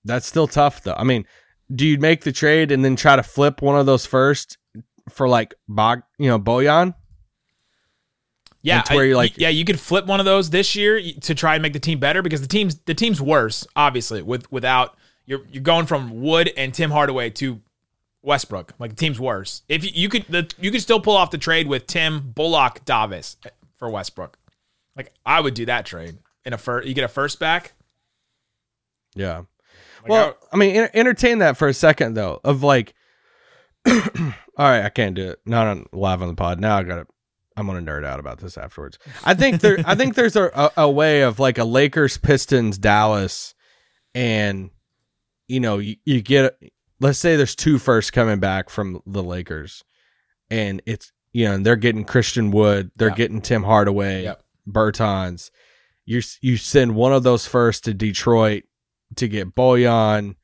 that's 0.05 0.27
still 0.27 0.49
tough, 0.49 0.83
though. 0.83 0.94
I 0.97 1.05
mean, 1.05 1.27
do 1.73 1.87
you 1.87 1.99
make 1.99 2.23
the 2.25 2.33
trade 2.33 2.73
and 2.73 2.83
then 2.85 2.97
try 2.97 3.14
to 3.16 3.23
flip 3.23 3.61
one 3.61 3.79
of 3.79 3.85
those 3.85 4.07
first 4.07 4.57
for 5.11 5.29
like 5.29 5.55
Bog, 5.68 6.01
you 6.18 6.29
know, 6.29 6.38
Bojan? 6.38 6.94
yeah, 8.62 8.83
where 8.90 9.05
you're 9.05 9.16
like- 9.16 9.38
yeah, 9.38 9.51
you 9.51 9.64
could 9.64 9.79
flip 9.79 10.07
one 10.07 10.21
of 10.21 10.27
those 10.27 10.51
this 10.51 10.75
year 10.75 11.01
to 11.21 11.35
try 11.35 11.55
and 11.55 11.62
make 11.62 11.73
the 11.75 11.79
team 11.79 11.99
better 11.99 12.23
because 12.23 12.40
the 12.40 12.49
team's 12.49 12.79
the 12.81 12.94
team's 12.94 13.21
worse, 13.21 13.66
obviously, 13.77 14.21
with 14.23 14.51
without 14.51 14.97
you're 15.27 15.42
you're 15.53 15.62
going 15.62 15.87
from 15.87 16.23
Wood 16.23 16.51
and 16.57 16.75
Tim 16.75 16.90
Hardaway 16.90 17.31
to 17.31 17.61
Westbrook. 18.23 18.75
Like 18.79 18.90
the 18.90 18.97
team's 18.97 19.21
worse. 19.21 19.62
If 19.68 19.85
you, 19.85 19.90
you 19.94 20.09
could 20.09 20.25
the, 20.29 20.53
you 20.59 20.71
could 20.71 20.83
still 20.83 21.01
pull 21.01 21.16
off 21.16 21.31
the 21.31 21.38
trade 21.38 21.68
with 21.68 21.87
Tim 21.87 22.33
Bullock 22.35 22.85
Davis 22.85 23.37
eh, 23.44 23.51
for 23.77 23.90
Westbrook. 23.90 24.38
Like 24.97 25.12
I 25.25 25.40
would 25.40 25.55
do 25.55 25.66
that 25.66 25.87
trade 25.87 26.18
in 26.44 26.53
a 26.53 26.59
first. 26.59 26.88
You 26.88 26.94
get 26.94 27.05
a 27.05 27.09
first 27.09 27.38
back. 27.38 27.75
Yeah. 29.14 29.38
Like, 30.03 30.09
well, 30.09 30.37
I- 30.42 30.47
I 30.53 30.57
mean, 30.59 30.77
enter- 30.77 30.90
entertain 30.94 31.38
that 31.38 31.57
for 31.57 31.68
a 31.68 31.75
second 31.75 32.14
though. 32.14 32.40
Of 32.44 32.62
like, 32.62 32.94
all 33.87 33.92
right, 34.59 34.85
I 34.85 34.88
can't 34.90 35.14
do 35.14 35.29
it. 35.31 35.40
Not 35.47 35.66
on 35.66 35.87
live 35.92 36.23
on 36.23 36.29
the 36.29 36.35
pod. 36.35 36.61
Now 36.61 36.79
I 36.79 36.83
got 36.83 36.97
to. 36.97 37.07
I'm 37.57 37.66
gonna 37.66 37.81
nerd 37.81 38.05
out 38.05 38.21
about 38.21 38.38
this 38.38 38.57
afterwards. 38.57 38.99
I 39.25 39.35
think 39.35 39.61
there. 39.61 39.79
I 39.85 39.97
think 39.97 40.14
there's 40.14 40.37
a, 40.37 40.44
a, 40.55 40.83
a 40.83 40.90
way 40.90 41.23
of 41.23 41.40
like 41.40 41.59
a 41.59 41.64
Lakers, 41.64 42.16
Pistons, 42.16 42.79
Dallas, 42.79 43.55
and 44.14 44.71
you 45.49 45.59
know 45.61 45.79
you, 45.79 45.97
you 46.05 46.21
get. 46.23 46.57
Let's 47.01 47.18
say 47.18 47.35
there's 47.37 47.57
two 47.57 47.79
firsts 47.79 48.11
coming 48.12 48.38
back 48.38 48.71
from 48.71 49.01
the 49.07 49.25
Lakers, 49.25 49.83
and 50.51 50.81
it's 50.87 51.11
you 51.33 51.47
know 51.47 51.55
and 51.55 51.66
they're 51.66 51.75
getting 51.77 52.05
Christian 52.05 52.53
Wood, 52.53 52.92
they're 52.94 53.11
getting 53.11 53.40
Tim 53.40 53.64
Hardaway, 53.64 54.23
Yep. 54.25 54.42
Bertans. 54.71 55.51
You 56.05 56.23
you 56.40 56.57
send 56.57 56.94
one 56.94 57.12
of 57.12 57.25
those 57.25 57.44
first 57.44 57.85
to 57.85 57.94
Detroit 57.94 58.64
to 59.18 59.28
get 59.28 59.54
Bojan, 59.54 60.37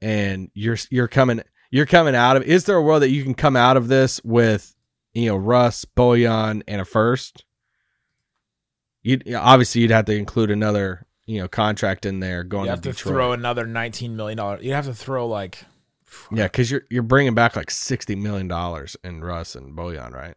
and 0.00 0.50
you're 0.54 0.78
you're 0.90 1.08
coming 1.08 1.42
you're 1.70 1.86
coming 1.86 2.14
out 2.14 2.36
of. 2.36 2.42
Is 2.44 2.64
there 2.64 2.76
a 2.76 2.82
world 2.82 3.02
that 3.02 3.10
you 3.10 3.22
can 3.22 3.34
come 3.34 3.56
out 3.56 3.76
of 3.76 3.88
this 3.88 4.22
with 4.24 4.74
you 5.12 5.26
know 5.26 5.36
Russ, 5.36 5.84
Bojan, 5.84 6.62
and 6.66 6.80
a 6.80 6.84
first? 6.84 7.44
You 9.02 9.20
obviously 9.36 9.82
you'd 9.82 9.90
have 9.90 10.06
to 10.06 10.16
include 10.16 10.50
another 10.50 11.06
you 11.26 11.40
know 11.40 11.48
contract 11.48 12.06
in 12.06 12.20
there 12.20 12.44
going 12.44 12.66
you 12.66 12.70
have 12.70 12.82
to 12.82 12.92
to 12.92 12.94
throw 12.94 13.32
another 13.32 13.66
nineteen 13.66 14.16
million 14.16 14.38
dollars. 14.38 14.64
You 14.64 14.72
have 14.74 14.86
to 14.86 14.94
throw 14.94 15.26
like 15.26 15.64
yeah, 16.32 16.44
because 16.44 16.70
you're 16.70 16.82
you're 16.90 17.02
bringing 17.02 17.34
back 17.34 17.56
like 17.56 17.70
sixty 17.70 18.14
million 18.14 18.48
dollars 18.48 18.96
in 19.04 19.22
Russ 19.22 19.54
and 19.54 19.76
Bojan, 19.76 20.12
right? 20.12 20.34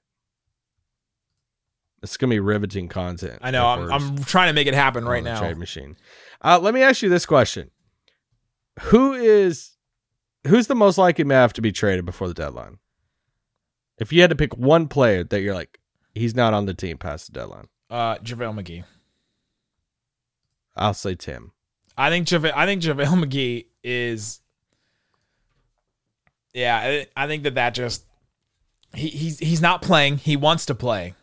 It's 2.03 2.17
gonna 2.17 2.31
be 2.31 2.39
riveting 2.39 2.89
content. 2.89 3.39
I 3.41 3.51
know. 3.51 3.65
I'm, 3.65 3.91
I'm 3.91 4.23
trying 4.23 4.47
to 4.49 4.53
make 4.53 4.67
it 4.67 4.73
happen 4.73 5.05
right 5.05 5.23
now. 5.23 5.39
Trade 5.39 5.57
machine. 5.57 5.97
Uh, 6.43 6.59
let 6.61 6.73
me 6.73 6.81
ask 6.81 7.01
you 7.01 7.09
this 7.09 7.25
question: 7.25 7.71
Who 8.81 9.13
is 9.13 9.71
who's 10.47 10.67
the 10.67 10.75
most 10.75 10.97
likely 10.97 11.23
Mav 11.23 11.53
to 11.53 11.61
be 11.61 11.71
traded 11.71 12.05
before 12.05 12.27
the 12.27 12.33
deadline? 12.33 12.77
If 13.97 14.13
you 14.13 14.21
had 14.21 14.29
to 14.29 14.35
pick 14.35 14.55
one 14.55 14.87
player 14.87 15.23
that 15.23 15.41
you're 15.41 15.55
like, 15.55 15.79
he's 16.13 16.35
not 16.35 16.53
on 16.53 16.65
the 16.67 16.73
team 16.73 16.97
past 16.97 17.27
the 17.33 17.39
deadline, 17.39 17.67
Uh, 17.89 18.15
JaVale 18.17 18.61
McGee. 18.61 18.83
I'll 20.75 20.93
say 20.93 21.15
Tim. 21.15 21.51
I 21.97 22.09
think 22.11 22.27
JaVale, 22.27 22.53
I 22.55 22.65
think 22.67 22.83
JaVale 22.83 23.23
McGee 23.25 23.65
is. 23.83 24.39
Yeah, 26.53 26.77
I, 26.77 27.07
I 27.23 27.27
think 27.27 27.43
that 27.43 27.55
that 27.55 27.73
just 27.73 28.05
he, 28.93 29.07
he's 29.09 29.39
he's 29.39 29.61
not 29.61 29.81
playing. 29.81 30.17
He 30.17 30.35
wants 30.37 30.67
to 30.67 30.75
play, 30.75 31.13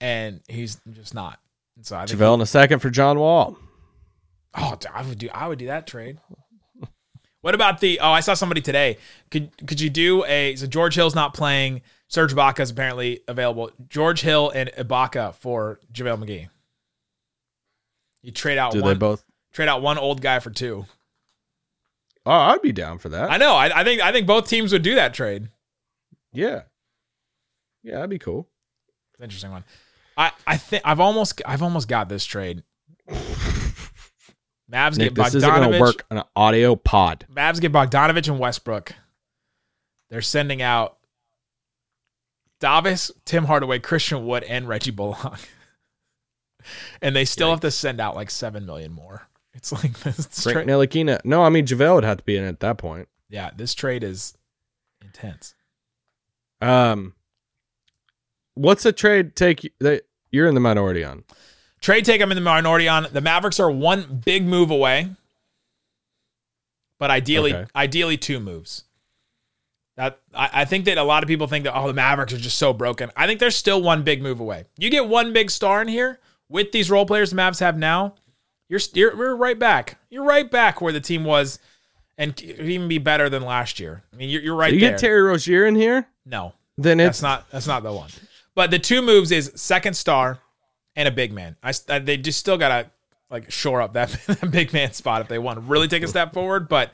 and 0.00 0.40
he's 0.48 0.78
just 0.92 1.14
not. 1.14 1.40
And 1.76 1.86
so 1.86 1.96
I 1.96 2.04
think 2.06 2.20
JaVale 2.20 2.34
in 2.34 2.40
a 2.42 2.46
second 2.46 2.80
for 2.80 2.90
John 2.90 3.18
Wall. 3.18 3.56
Oh, 4.54 4.76
I 4.92 5.02
would 5.02 5.18
do. 5.18 5.28
I 5.32 5.46
would 5.48 5.58
do 5.58 5.66
that 5.66 5.86
trade. 5.86 6.18
What 7.42 7.54
about 7.54 7.80
the? 7.80 8.00
Oh, 8.00 8.10
I 8.10 8.20
saw 8.20 8.34
somebody 8.34 8.60
today. 8.60 8.98
Could 9.30 9.50
could 9.66 9.80
you 9.80 9.88
do 9.90 10.24
a? 10.26 10.56
So 10.56 10.66
George 10.66 10.94
Hill's 10.94 11.14
not 11.14 11.32
playing. 11.34 11.82
Serge 12.08 12.34
Ibaka 12.34 12.60
is 12.60 12.70
apparently 12.70 13.20
available. 13.28 13.70
George 13.88 14.20
Hill 14.20 14.50
and 14.50 14.70
Ibaka 14.76 15.34
for 15.36 15.78
JaVale 15.92 16.24
McGee. 16.24 16.48
You 18.22 18.32
trade 18.32 18.58
out 18.58 18.72
Do 18.72 18.82
one. 18.82 18.92
they 18.92 18.98
both? 18.98 19.24
Trade 19.52 19.68
out 19.68 19.80
one 19.80 19.96
old 19.96 20.20
guy 20.20 20.38
for 20.40 20.50
two. 20.50 20.84
Oh, 22.26 22.32
I'd 22.32 22.60
be 22.62 22.72
down 22.72 22.98
for 22.98 23.08
that. 23.10 23.30
I 23.30 23.38
know. 23.38 23.54
I, 23.54 23.80
I 23.80 23.84
think 23.84 24.02
I 24.02 24.12
think 24.12 24.26
both 24.26 24.48
teams 24.48 24.72
would 24.72 24.82
do 24.82 24.96
that 24.96 25.14
trade. 25.14 25.48
yeah. 26.32 26.62
Yeah, 27.82 27.94
that'd 27.94 28.10
be 28.10 28.18
cool. 28.18 28.46
Interesting 29.22 29.52
one. 29.52 29.64
I 30.18 30.32
I 30.46 30.58
think 30.58 30.82
I've 30.84 31.00
almost 31.00 31.40
I've 31.46 31.62
almost 31.62 31.88
got 31.88 32.10
this 32.10 32.26
trade. 32.26 32.62
Mavs 34.70 34.98
Nick, 34.98 35.14
get 35.14 35.24
this 35.24 35.34
isn't 35.34 35.48
going 35.48 35.72
to 35.72 35.80
work 35.80 36.04
on 36.10 36.18
an 36.18 36.24
audio 36.36 36.76
pod. 36.76 37.26
Mavs 37.32 37.60
get 37.60 37.72
Bogdanovic 37.72 38.28
and 38.28 38.38
Westbrook. 38.38 38.94
They're 40.10 40.22
sending 40.22 40.62
out 40.62 40.98
Davis, 42.60 43.10
Tim 43.24 43.44
Hardaway, 43.44 43.78
Christian 43.78 44.26
Wood, 44.26 44.44
and 44.44 44.68
Reggie 44.68 44.90
Bullock. 44.90 45.40
and 47.02 47.16
they 47.16 47.24
still 47.24 47.50
have 47.50 47.60
to 47.60 47.70
send 47.70 48.00
out 48.00 48.14
like 48.14 48.30
seven 48.30 48.66
million 48.66 48.92
more. 48.92 49.28
It's 49.54 49.72
like 49.72 49.98
this 50.00 50.42
Frank. 50.42 50.68
Ntilikina. 50.68 51.20
No, 51.24 51.42
I 51.42 51.48
mean 51.48 51.66
JaVale 51.66 51.96
would 51.96 52.04
have 52.04 52.18
to 52.18 52.24
be 52.24 52.36
in 52.36 52.44
at 52.44 52.60
that 52.60 52.78
point. 52.78 53.08
Yeah, 53.28 53.50
this 53.56 53.74
trade 53.74 54.04
is 54.04 54.36
intense. 55.02 55.54
Um, 56.60 57.14
what's 58.54 58.84
a 58.84 58.92
trade 58.92 59.34
take 59.34 59.72
that 59.80 60.02
you're 60.30 60.46
in 60.46 60.54
the 60.54 60.60
minority 60.60 61.04
on? 61.04 61.24
Trade 61.80 62.04
take 62.04 62.20
I'm 62.20 62.30
in 62.30 62.34
the 62.36 62.40
minority 62.42 62.88
on. 62.88 63.06
The 63.10 63.20
Mavericks 63.20 63.58
are 63.58 63.70
one 63.70 64.20
big 64.24 64.44
move 64.44 64.70
away, 64.70 65.10
but 66.98 67.10
ideally, 67.10 67.54
Okay. 67.54 67.66
ideally 67.74 68.16
two 68.16 68.38
moves. 68.40 68.84
That 69.96 70.20
I, 70.34 70.50
I 70.52 70.64
think 70.64 70.84
that 70.86 70.98
a 70.98 71.02
lot 71.02 71.22
of 71.22 71.28
people 71.28 71.46
think 71.46 71.64
that 71.64 71.74
oh 71.76 71.86
the 71.86 71.94
Mavericks 71.94 72.32
are 72.32 72.38
just 72.38 72.58
so 72.58 72.72
broken. 72.72 73.10
I 73.16 73.26
think 73.26 73.40
there's 73.40 73.56
still 73.56 73.82
one 73.82 74.02
big 74.02 74.22
move 74.22 74.40
away. 74.40 74.64
You 74.78 74.90
get 74.90 75.08
one 75.08 75.32
big 75.32 75.50
star 75.50 75.82
in 75.82 75.88
here 75.88 76.18
with 76.48 76.72
these 76.72 76.90
role 76.90 77.06
players 77.06 77.30
the 77.30 77.36
Mavs 77.36 77.60
have 77.60 77.76
now. 77.78 78.14
You're 78.68 78.80
you're, 78.94 79.16
you're 79.16 79.36
right 79.36 79.58
back. 79.58 79.98
You're 80.10 80.24
right 80.24 80.48
back 80.50 80.80
where 80.80 80.92
the 80.92 81.00
team 81.00 81.24
was, 81.24 81.58
and 82.16 82.36
could 82.36 82.60
even 82.60 82.88
be 82.88 82.98
better 82.98 83.28
than 83.28 83.42
last 83.42 83.80
year. 83.80 84.02
I 84.12 84.16
mean 84.16 84.28
you're, 84.28 84.42
you're 84.42 84.54
right 84.56 84.72
you 84.72 84.80
there. 84.80 84.90
get 84.90 85.00
Terry 85.00 85.22
Rozier 85.22 85.66
in 85.66 85.74
here, 85.74 86.06
no, 86.24 86.52
then 86.78 86.98
that's 86.98 87.18
it's 87.18 87.22
not 87.22 87.50
that's 87.50 87.66
not 87.66 87.82
the 87.82 87.92
one. 87.92 88.10
But 88.54 88.70
the 88.70 88.78
two 88.78 89.00
moves 89.02 89.32
is 89.32 89.50
second 89.56 89.94
star 89.94 90.38
and 90.96 91.08
a 91.08 91.10
big 91.10 91.32
man. 91.32 91.56
I, 91.62 91.72
I- 91.88 91.98
they 92.00 92.16
just 92.16 92.38
still 92.40 92.58
gotta 92.58 92.90
like 93.30 93.50
shore 93.50 93.80
up 93.80 93.92
that, 93.94 94.10
that 94.26 94.50
big 94.50 94.72
man 94.72 94.92
spot 94.92 95.20
if 95.22 95.28
they 95.28 95.38
want 95.38 95.56
to 95.58 95.60
really 95.62 95.88
take 95.88 96.02
a 96.02 96.08
step 96.08 96.32
forward. 96.34 96.68
But 96.68 96.92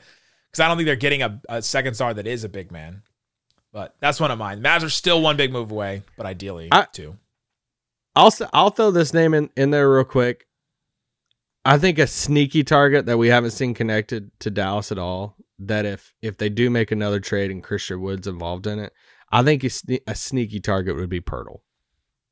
because 0.51 0.59
I 0.61 0.67
don't 0.67 0.77
think 0.77 0.85
they're 0.85 0.95
getting 0.95 1.21
a, 1.23 1.41
a 1.49 1.61
second 1.61 1.93
star 1.95 2.13
that 2.13 2.27
is 2.27 2.43
a 2.43 2.49
big 2.49 2.71
man. 2.71 3.01
But 3.73 3.95
that's 3.99 4.19
one 4.19 4.31
of 4.31 4.37
mine. 4.39 4.61
Mavs 4.63 4.83
are 4.83 4.89
still 4.89 5.21
one 5.21 5.35
big 5.37 5.51
move 5.51 5.71
away, 5.71 6.03
but 6.15 6.25
ideally 6.25 6.69
I- 6.71 6.87
two. 6.91 7.17
I'll 8.15 8.33
I'll 8.53 8.69
throw 8.71 8.89
this 8.91 9.13
name 9.13 9.33
in 9.35 9.49
in 9.55 9.69
there 9.69 9.91
real 9.91 10.03
quick. 10.03 10.47
I 11.65 11.77
think 11.77 11.99
a 11.99 12.07
sneaky 12.07 12.63
target 12.63 13.05
that 13.07 13.17
we 13.17 13.27
haven't 13.27 13.51
seen 13.51 13.73
connected 13.73 14.31
to 14.39 14.49
Dallas 14.49 14.91
at 14.91 14.97
all. 14.97 15.35
That 15.59 15.85
if 15.85 16.13
if 16.21 16.37
they 16.37 16.49
do 16.49 16.69
make 16.69 16.91
another 16.91 17.19
trade 17.19 17.51
and 17.51 17.63
Christian 17.63 18.01
Woods 18.01 18.25
involved 18.27 18.65
in 18.67 18.79
it, 18.79 18.93
I 19.31 19.43
think 19.43 19.63
a, 19.63 19.67
sne- 19.67 20.01
a 20.07 20.15
sneaky 20.15 20.59
target 20.59 20.95
would 20.95 21.09
be 21.09 21.19
Poeltl. 21.21 21.59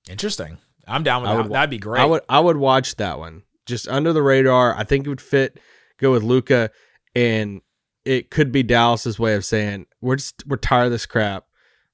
Interesting. 0.10 0.58
I'm 0.88 1.04
down 1.04 1.21
with 1.21 1.32
I 1.32 1.36
that. 1.36 1.43
would- 1.43 1.52
That'd 1.52 1.69
be 1.69 1.78
great. 1.78 2.02
I 2.02 2.06
would 2.06 2.21
I 2.30 2.39
would 2.39 2.58
watch 2.58 2.95
that 2.98 3.19
one 3.19 3.43
just 3.65 3.88
under 3.88 4.13
the 4.13 4.21
radar. 4.24 4.76
I 4.76 4.84
think 4.84 5.06
it 5.06 5.10
would 5.10 5.21
fit. 5.21 5.60
Go 5.98 6.12
with 6.12 6.24
Luka, 6.24 6.71
and 7.15 7.62
it 8.04 8.30
could 8.30 8.52
be 8.52 8.63
Dallas's 8.63 9.17
way 9.17 9.34
of 9.36 9.45
saying 9.45 9.86
we're 10.02 10.17
just 10.17 10.43
we're 10.45 10.58
tired 10.58 10.86
of 10.86 10.91
this 10.91 11.06
crap. 11.06 11.45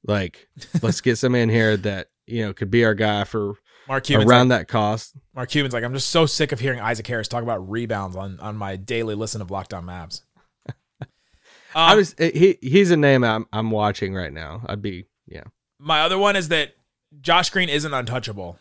Like 0.06 0.48
let's 0.82 1.02
get 1.02 1.18
some 1.18 1.36
in 1.36 1.50
here 1.50 1.78
that 1.78 2.10
you 2.28 2.46
know 2.46 2.54
could 2.54 2.72
be 2.72 2.84
our 2.86 2.96
guy 2.96 3.24
for 3.24 3.54
Mark 3.88 4.04
Cuban's 4.06 4.30
around 4.30 4.50
like, 4.50 4.60
that 4.60 4.68
cost. 4.68 5.16
Mark 5.36 5.50
Cuban's 5.50 5.74
like, 5.74 5.84
I'm 5.84 5.94
just 5.94 6.10
so 6.10 6.26
sick 6.26 6.52
of 6.52 6.60
hearing 6.60 6.80
Isaac 6.80 7.06
Harris 7.08 7.28
talk 7.28 7.44
about 7.44 7.70
rebounds 7.70 8.16
on, 8.16 8.40
on 8.40 8.56
my 8.56 8.76
daily 8.76 9.16
listen 9.16 9.42
of 9.42 9.52
Locked 9.52 9.74
On 9.74 9.84
Mavs. 9.86 10.22
I 11.76 11.92
Um, 11.92 11.98
was 11.98 12.16
he 12.18 12.58
he's 12.62 12.92
a 12.92 12.98
name 12.98 13.24
I'm 13.24 13.46
I'm 13.54 13.72
watching 13.72 14.14
right 14.14 14.34
now. 14.34 14.64
I'd 14.68 14.82
be 14.82 15.06
yeah. 15.28 15.44
My 15.80 16.02
other 16.02 16.18
one 16.18 16.36
is 16.36 16.50
that 16.50 16.74
Josh 17.22 17.50
Green 17.50 17.70
isn't 17.70 17.94
untouchable, 17.94 18.60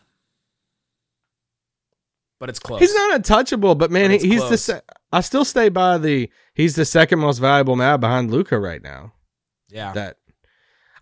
but 2.41 2.49
it's 2.49 2.59
close. 2.59 2.81
He's 2.81 2.93
not 2.93 3.15
untouchable, 3.15 3.75
but 3.75 3.89
man, 3.91 4.09
But 4.11 4.21
he's 4.21 4.41
the 4.41 4.47
close. 4.47 4.61
se- 4.63 4.81
I 5.13 5.21
still 5.21 5.45
stay 5.45 5.69
by 5.69 5.97
the 5.97 6.29
he's 6.53 6.75
the 6.75 6.83
second 6.85 7.19
most 7.19 7.37
valuable 7.37 7.75
man 7.77 7.99
behind 8.01 8.31
Luka 8.31 8.59
right 8.59 8.81
now. 8.83 9.13
Yeah, 9.69 9.93
that 9.93 10.17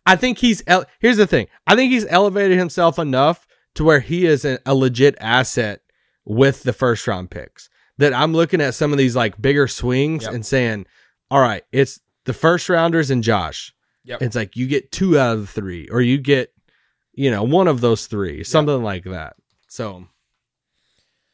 I 0.06 0.16
think 0.16 0.38
he's 0.38 0.62
here's 1.00 1.18
the 1.18 1.26
thing. 1.26 1.48
I 1.66 1.76
think 1.76 1.92
he's 1.92 2.06
elevated 2.08 2.58
himself 2.60 3.00
enough 3.00 3.48
to 3.76 3.84
where 3.84 4.00
he 4.00 4.26
is 4.28 4.46
a, 4.46 4.60
a 4.66 4.76
legit 4.76 5.16
asset 5.20 5.82
with 6.26 6.62
the 6.64 6.74
first 6.74 7.08
round 7.08 7.32
picks. 7.32 7.70
That 7.98 8.14
I'm 8.14 8.34
looking 8.34 8.62
at 8.62 8.76
some 8.76 8.92
of 8.92 8.98
these 8.98 9.16
like 9.16 9.42
bigger 9.42 9.68
swings 9.68 10.24
Yep. 10.24 10.34
and 10.34 10.46
saying, 10.46 10.86
"All 11.32 11.42
right, 11.42 11.64
it's 11.72 12.00
the 12.26 12.34
first 12.34 12.70
rounders 12.70 13.10
and 13.12 13.24
Josh." 13.24 13.74
Yep. 14.06 14.22
It's 14.22 14.36
like 14.36 14.56
you 14.56 14.68
get 14.68 14.92
two 14.92 15.20
out 15.20 15.34
of 15.36 15.42
the 15.42 15.48
three, 15.48 15.88
or 15.90 16.02
you 16.02 16.18
get, 16.18 16.52
you 17.14 17.30
know, 17.30 17.44
one 17.44 17.68
of 17.68 17.82
those 17.82 18.08
three, 18.08 18.44
something 18.44 18.82
like 18.82 19.04
that. 19.04 19.36
So, 19.68 20.08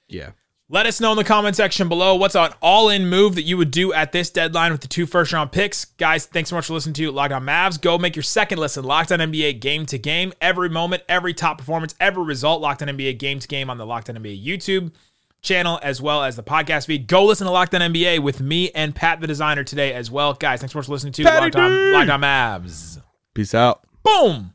yeah. 0.08 0.32
Let 0.68 0.88
us 0.88 1.00
know 1.00 1.12
in 1.12 1.18
the 1.18 1.24
comment 1.24 1.56
section 1.56 1.88
below 1.88 2.16
what's 2.16 2.36
an 2.36 2.52
all-in 2.60 3.08
move 3.08 3.36
that 3.36 3.44
you 3.44 3.56
would 3.56 3.70
do 3.70 3.94
at 3.94 4.12
this 4.12 4.32
deadline 4.32 4.72
with 4.72 4.82
the 4.82 4.88
two 4.88 5.06
first-round 5.06 5.52
picks. 5.52 5.86
Guys, 5.86 6.26
thanks 6.26 6.50
so 6.50 6.56
much 6.56 6.66
for 6.66 6.74
listening 6.74 6.96
to 6.96 7.12
Locked 7.12 7.34
On 7.34 7.44
Mavs. 7.44 7.80
Go 7.80 8.00
make 8.00 8.16
your 8.16 8.24
second 8.24 8.58
listen, 8.58 8.84
Locked 8.84 9.12
On 9.12 9.20
NBA 9.20 9.60
game 9.60 9.86
to 9.86 10.00
game. 10.00 10.34
Every 10.42 10.68
moment, 10.70 11.04
every 11.08 11.36
top 11.36 11.60
performance, 11.60 11.94
every 12.00 12.24
result, 12.24 12.62
Locked 12.62 12.82
On 12.82 12.88
NBA 12.88 13.20
game 13.20 13.38
to 13.38 13.48
game 13.48 13.70
on 13.70 13.78
the 13.78 13.86
Locked 13.86 14.10
On 14.10 14.16
NBA 14.16 14.44
YouTube 14.44 14.92
channel 15.44 15.80
as 15.84 16.02
well 16.02 16.24
as 16.24 16.36
the 16.36 16.42
podcast 16.42 16.88
feed. 16.88 17.06
Go 17.06 17.26
listen 17.26 17.46
to 17.46 17.54
Locked 17.54 17.76
On 17.76 17.82
NBA 17.82 18.22
with 18.22 18.42
me 18.42 18.72
and 18.72 18.96
Pat 18.96 19.22
the 19.22 19.28
designer 19.28 19.64
today 19.64 19.94
as 19.94 20.10
well. 20.10 20.34
Guys, 20.34 20.62
thanks 20.62 20.74
so 20.74 20.80
much 20.80 20.88
for 20.88 20.94
listening 20.94 21.14
to 21.14 21.24
Patty 21.26 21.46
Locked 21.46 21.58
On! 21.58 21.94
Locked 21.94 22.10
On 22.10 22.22
Mavs. 22.22 23.00
Peace 23.36 23.54
out. 23.54 23.86
Boom! 24.02 24.55